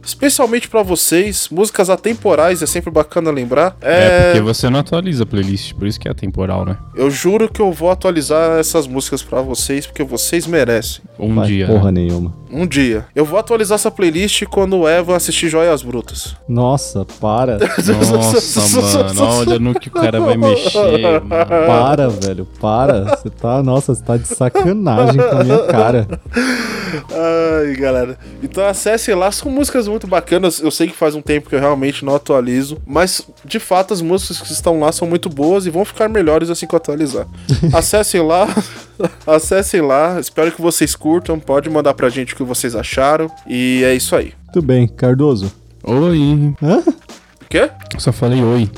especialmente 0.05 0.69
pra 0.69 0.83
vocês, 0.83 1.49
músicas 1.51 1.91
atemporais, 1.91 2.63
é 2.63 2.67
sempre 2.67 2.91
bacana 2.91 3.31
lembrar. 3.31 3.77
É... 3.81 3.93
É, 3.93 4.25
porque 4.27 4.41
você 4.41 4.69
não 4.69 4.81
atualiza 4.81 5.23
a 5.23 5.27
playlist, 5.27 5.75
por 5.75 5.87
isso 5.87 5.99
que 5.99 6.09
é 6.09 6.11
atemporal, 6.11 6.65
né? 6.65 6.77
eu 6.95 7.11
juro 7.11 7.49
que 7.49 7.61
eu 7.61 7.73
vou 7.73 7.91
atualizar 7.91 8.59
essas 8.59 8.87
músicas 8.87 9.23
pra 9.23 9.41
vocês 9.41 9.87
porque 9.87 10.05
vocês 10.05 10.47
merecem. 10.47 11.03
Um 11.19 11.35
Vai 11.35 11.47
dia. 11.47 11.67
porra 11.67 11.91
né? 11.91 12.03
nenhuma. 12.03 12.35
Um 12.51 12.67
dia. 12.67 13.07
Eu 13.15 13.25
vou 13.25 13.39
atualizar 13.39 13.77
essa 13.77 13.91
playlist 13.91 14.45
quando 14.45 14.77
o 14.77 14.89
Evan 14.89 15.17
assistir 15.17 15.49
Joias 15.49 15.83
Brutas. 15.83 16.37
Nossa, 16.49 17.05
para. 17.21 17.59
Nossa, 17.59 19.15
mano, 19.15 19.35
olha 19.39 19.59
no 19.59 19.75
que 19.79 19.89
o 19.89 19.93
cara 19.93 20.21
vai 20.21 20.37
mexer, 20.37 21.01
mano. 21.01 21.29
Para, 21.67 22.09
velho. 22.09 22.47
Para. 22.61 23.17
Você 23.17 23.31
tá. 23.31 23.63
Nossa, 23.63 23.95
você 23.95 24.03
tá 24.03 24.17
de 24.17 24.29
sacanagem 24.29 25.21
com 25.21 25.37
a 25.37 25.45
minha 25.45 25.67
cara. 25.67 26.07
Ai, 27.11 27.75
galera. 27.75 28.19
Então 28.43 28.65
acessem 28.65 29.15
lá, 29.15 29.31
são 29.31 29.51
músicas 29.51 29.89
muito 29.89 30.07
bacanas. 30.07 30.61
Eu 30.61 30.71
sei 30.71 30.89
que 30.89 30.95
faz 30.97 31.15
um 31.15 31.23
tempo 31.23 31.49
que 31.49 31.55
eu 31.55 31.61
realmente 31.61 32.05
não 32.05 32.15
atualizo, 32.15 32.79
mas 32.87 33.27
de 33.45 33.59
fato 33.59 33.95
as 33.95 34.01
músicas 34.01 34.41
que 34.41 34.53
estão 34.53 34.81
lá 34.81 34.93
são 34.93 35.09
muito 35.09 35.29
boas 35.29 35.67
e 35.67 35.71
vão 35.71 35.85
ficar 35.85 36.09
melhores 36.09 36.51
assim 36.51 36.67
que 36.67 36.75
eu 36.75 36.79
atualizar. 36.79 37.27
acessem 37.73 38.23
lá, 38.23 38.49
acessem 39.27 39.81
lá. 39.81 40.19
Espero 40.21 40.53
que 40.53 40.61
vocês 40.61 40.95
curtam. 40.95 41.39
Pode 41.39 41.69
mandar 41.71 41.95
pra 41.95 42.09
gente 42.09 42.35
o 42.35 42.37
que 42.37 42.45
vocês 42.45 42.75
acharam. 42.75 43.31
E 43.47 43.83
é 43.85 43.95
isso 43.95 44.15
aí. 44.15 44.35
Tudo 44.53 44.67
bem, 44.67 44.87
Cardoso. 44.87 45.53
Oi. 45.85 46.55
Hã? 46.63 46.79
O 46.79 47.45
quê? 47.49 47.71
Eu 47.93 48.01
só 48.01 48.13
falei 48.13 48.43
oi. 48.43 48.71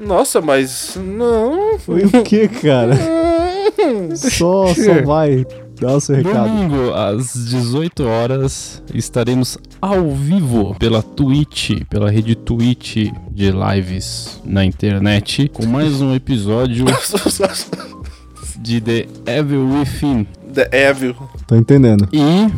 Nossa, 0.00 0.40
mas 0.40 0.96
não. 0.96 1.78
Foi 1.78 2.04
o 2.04 2.22
que, 2.22 2.48
cara? 2.48 2.96
Só, 4.14 4.66
só 4.74 5.02
vai. 5.04 5.46
Dá 5.80 5.94
o 5.94 6.00
seu 6.00 6.16
recado. 6.16 6.48
Domingo, 6.48 6.92
às 6.92 7.32
18 7.32 8.04
horas, 8.04 8.82
estaremos 8.92 9.56
ao 9.80 10.10
vivo 10.10 10.74
pela 10.78 11.02
Twitch, 11.02 11.84
pela 11.88 12.10
rede 12.10 12.34
Twitch 12.34 13.12
de 13.30 13.52
lives 13.52 14.40
na 14.44 14.64
internet, 14.64 15.48
com 15.48 15.64
mais 15.66 16.00
um 16.00 16.14
episódio 16.14 16.84
de 18.58 18.80
The 18.80 19.06
Evil 19.26 19.68
Within. 19.68 20.26
The 20.52 20.68
Evil. 20.72 21.14
Tô 21.46 21.54
entendendo. 21.54 22.08
E 22.12 22.48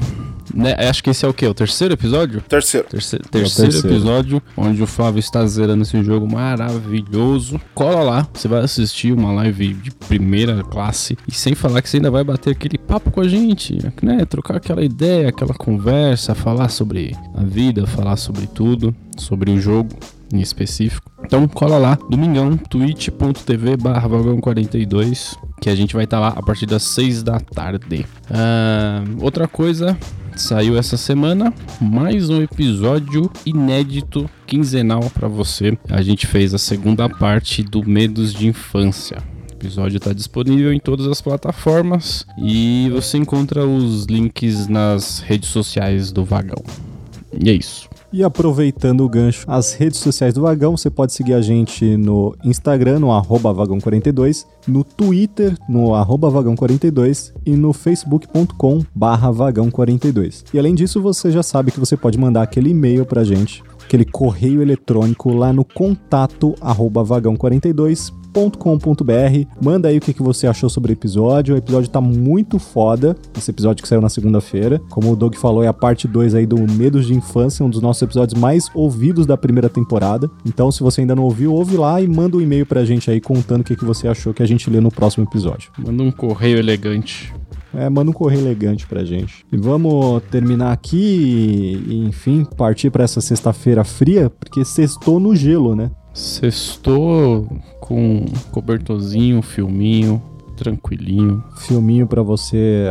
né, 0.55 0.75
acho 0.89 1.03
que 1.03 1.11
esse 1.11 1.25
é 1.25 1.29
o 1.29 1.35
quê? 1.35 1.47
O 1.47 1.55
terceiro 1.55 1.95
episódio? 1.95 2.41
Terceiro. 2.43 2.87
Terceiro, 2.89 3.29
terceiro, 3.29 3.73
terceiro. 3.73 3.97
episódio, 3.97 4.43
onde 4.57 4.83
o 4.83 4.87
Flávio 4.87 5.21
está 5.21 5.47
zerando 5.47 5.83
esse 5.83 6.03
jogo 6.03 6.31
maravilhoso. 6.31 7.61
Cola 7.75 8.03
lá, 8.03 8.29
você 8.33 8.49
vai 8.49 8.63
assistir 8.63 9.13
uma 9.13 9.33
live 9.33 9.75
de 9.75 9.91
primeira 9.91 10.63
classe. 10.65 11.17
E 11.27 11.33
sem 11.33 11.55
falar 11.55 11.83
que 11.83 11.89
você 11.89 11.99
ainda 11.99 12.11
vai 12.11 12.25
bater 12.25 12.51
aquele 12.51 12.79
papo 12.79 13.11
com 13.11 13.21
a 13.21 13.29
gente, 13.29 13.79
né? 14.03 14.25
Trocar 14.25 14.57
aquela 14.57 14.83
ideia, 14.83 15.29
aquela 15.29 15.55
conversa, 15.55 16.35
falar 16.35 16.69
sobre 16.69 17.17
a 17.35 17.43
vida, 17.43 17.87
falar 17.87 18.17
sobre 18.17 18.47
tudo, 18.47 18.95
sobre 19.17 19.51
o 19.51 19.61
jogo 19.61 19.91
em 20.33 20.41
específico. 20.41 21.11
Então 21.25 21.47
cola 21.47 21.79
lá, 21.79 21.99
domingão, 22.09 22.57
twitch.tv 22.57 23.77
barra 23.77 24.09
vagão 24.09 24.41
42, 24.41 25.37
que 25.61 25.69
a 25.69 25.75
gente 25.75 25.95
vai 25.95 26.05
estar 26.05 26.19
lá 26.19 26.29
a 26.29 26.43
partir 26.43 26.67
das 26.67 26.83
6 26.83 27.23
da 27.23 27.39
tarde. 27.39 28.07
Ah, 28.31 29.03
outra 29.21 29.47
coisa, 29.47 29.97
saiu 30.37 30.79
essa 30.79 30.97
semana 30.97 31.53
mais 31.81 32.31
um 32.31 32.41
episódio 32.43 33.31
inédito 33.45 34.29
quinzenal 34.47 35.11
para 35.11 35.29
você. 35.29 35.77
A 35.89 36.01
gente 36.01 36.27
fez 36.27 36.55
a 36.55 36.59
segunda 36.59 37.09
parte 37.09 37.63
do 37.63 37.87
Medos 37.87 38.33
de 38.33 38.47
Infância. 38.47 39.19
O 39.51 39.55
episódio 39.55 39.99
está 39.99 40.13
disponível 40.13 40.73
em 40.73 40.79
todas 40.79 41.07
as 41.07 41.21
plataformas 41.21 42.25
e 42.39 42.89
você 42.93 43.19
encontra 43.19 43.67
os 43.67 44.05
links 44.05 44.69
nas 44.69 45.19
redes 45.19 45.51
sociais 45.51 46.13
do 46.13 46.25
Vagão. 46.25 46.63
E 47.39 47.51
é 47.51 47.53
isso. 47.53 47.90
E 48.13 48.25
aproveitando 48.25 49.05
o 49.05 49.09
gancho, 49.09 49.45
as 49.47 49.73
redes 49.73 50.01
sociais 50.01 50.35
do 50.35 50.43
Vagão, 50.43 50.77
você 50.77 50.91
pode 50.91 51.13
seguir 51.13 51.35
a 51.35 51.41
gente 51.41 51.97
no 51.97 52.35
Instagram, 52.43 52.99
no 52.99 53.13
arroba 53.13 53.55
vagão42, 53.55 54.47
no 54.67 54.83
Twitter, 54.83 55.57
no 55.69 55.95
arroba 55.95 56.29
vagão42 56.29 57.33
e 57.47 57.55
no 57.55 57.73
facebook.com 57.73 58.83
barra 58.93 59.33
vagão42. 59.33 60.45
E 60.53 60.59
além 60.59 60.75
disso, 60.75 61.01
você 61.01 61.31
já 61.31 61.43
sabe 61.43 61.71
que 61.71 61.79
você 61.79 61.97
pode 61.97 62.19
mandar 62.19 62.43
aquele 62.43 62.71
e-mail 62.71 63.07
pra 63.07 63.23
gente, 63.23 63.63
aquele 63.91 64.05
correio 64.05 64.63
eletrônico 64.63 65.33
lá 65.33 65.53
no 65.53 65.65
contato 65.65 66.55
arroba 66.61 67.05
vagão42 67.05 68.13
.com.br. 68.33 69.49
Manda 69.61 69.89
aí 69.89 69.99
o 69.99 70.01
que, 70.01 70.23
você 70.23 70.47
achou 70.47 70.71
sobre 70.71 70.93
o 70.93 70.95
episódio. 70.95 71.57
O 71.57 71.59
episódio 71.59 71.91
tá 71.91 72.01
muito 72.01 72.61
foda. 72.61 73.17
Esse 73.37 73.51
episódio 73.51 73.83
que 73.83 73.89
saiu 73.89 74.01
na 74.01 74.09
segunda-feira. 74.09 74.81
Como 74.89 75.13
o 75.13 75.17
Doug 75.17 75.35
falou, 75.35 75.65
é 75.65 75.67
a 75.67 75.73
parte 75.73 76.07
2 76.07 76.37
aí 76.37 76.47
do 76.47 76.57
Medos 76.73 77.09
de 77.09 77.15
Infância, 77.15 77.67
um 77.67 77.69
dos 77.69 77.83
nossos 77.83 78.01
episódios 78.03 78.41
mais 78.41 78.71
ouvidos 78.73 79.27
da 79.27 79.37
primeira 79.37 79.69
temporada. 79.69 80.31
Então, 80.47 80.71
se 80.71 80.81
você 80.81 81.01
ainda 81.01 81.17
não 81.17 81.25
ouviu, 81.25 81.53
ouve 81.53 81.77
lá 81.77 82.01
e 82.01 82.07
manda 82.07 82.37
um 82.37 82.41
e-mail 82.41 82.65
pra 82.65 82.85
gente 82.85 83.11
aí 83.11 83.21
contando 83.21 83.63
o 83.63 83.65
que, 83.65 83.75
que 83.75 83.85
você 83.85 84.07
achou 84.07 84.33
que 84.33 84.45
a 84.45 84.47
gente 84.47 84.71
lê 84.71 84.81
no 84.81 84.93
próximo 84.93 85.25
episódio. 85.25 85.73
Manda 85.77 86.01
um 86.01 86.13
correio 86.13 86.57
elegante. 86.57 87.35
É, 87.75 87.89
manda 87.89 88.11
um 88.11 88.15
correio 88.15 88.41
elegante 88.43 88.87
pra 88.87 89.05
gente. 89.05 89.45
E 89.53 89.57
vamos 89.57 90.23
terminar 90.31 90.73
aqui 90.73 91.81
e, 91.89 92.05
enfim, 92.09 92.45
partir 92.57 92.91
pra 92.91 93.05
essa 93.05 93.21
sexta-feira 93.21 93.85
fria, 93.85 94.29
porque 94.31 94.65
sextou 94.65 95.21
no 95.21 95.35
gelo, 95.37 95.77
né? 95.77 95.91
Sextou 96.13 97.47
com 97.81 98.25
cobertorzinho, 98.51 99.41
filminho, 99.43 100.21
tranquilinho. 100.57 101.43
Filminho 101.59 102.07
pra 102.07 102.23
você 102.23 102.87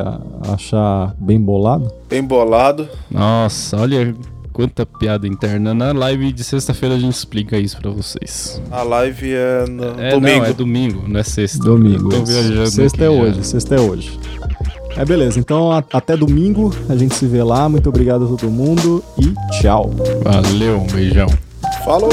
achar 0.54 1.14
bem 1.20 1.40
bolado. 1.42 1.92
Bem 2.10 2.24
bolado. 2.24 2.88
Nossa, 3.12 3.78
olha 3.78 4.16
quanta 4.54 4.86
piada 4.86 5.28
interna. 5.28 5.74
Na 5.74 5.92
live 5.92 6.32
de 6.32 6.44
sexta-feira 6.44 6.96
a 6.96 7.00
gente 7.00 7.14
explica 7.16 7.58
isso 7.58 7.78
pra 7.78 7.92
vocês. 7.92 8.62
A 8.72 8.84
live 8.84 9.32
é 9.34 9.66
no 9.68 9.84
É, 10.02 10.12
domingo. 10.12 10.38
não, 10.40 10.46
é 10.46 10.54
domingo, 10.54 11.04
não 11.08 11.20
é 11.20 11.24
sexta. 11.24 11.64
Domingo. 11.64 12.10
Sexta 12.70 13.04
é 13.04 13.10
hoje, 13.10 13.44
sexta 13.44 13.76
é 13.76 13.80
hoje. 13.80 14.18
É 15.00 15.06
beleza, 15.06 15.40
então 15.40 15.72
a- 15.72 15.82
até 15.94 16.18
domingo, 16.18 16.76
a 16.90 16.96
gente 16.96 17.16
se 17.16 17.26
vê 17.26 17.42
lá. 17.42 17.70
Muito 17.70 17.88
obrigado 17.88 18.26
a 18.26 18.28
todo 18.28 18.52
mundo 18.52 19.02
e 19.18 19.34
tchau. 19.60 19.90
Valeu, 20.24 20.82
um 20.82 20.88
beijão. 20.88 21.28
Falou! 21.86 22.10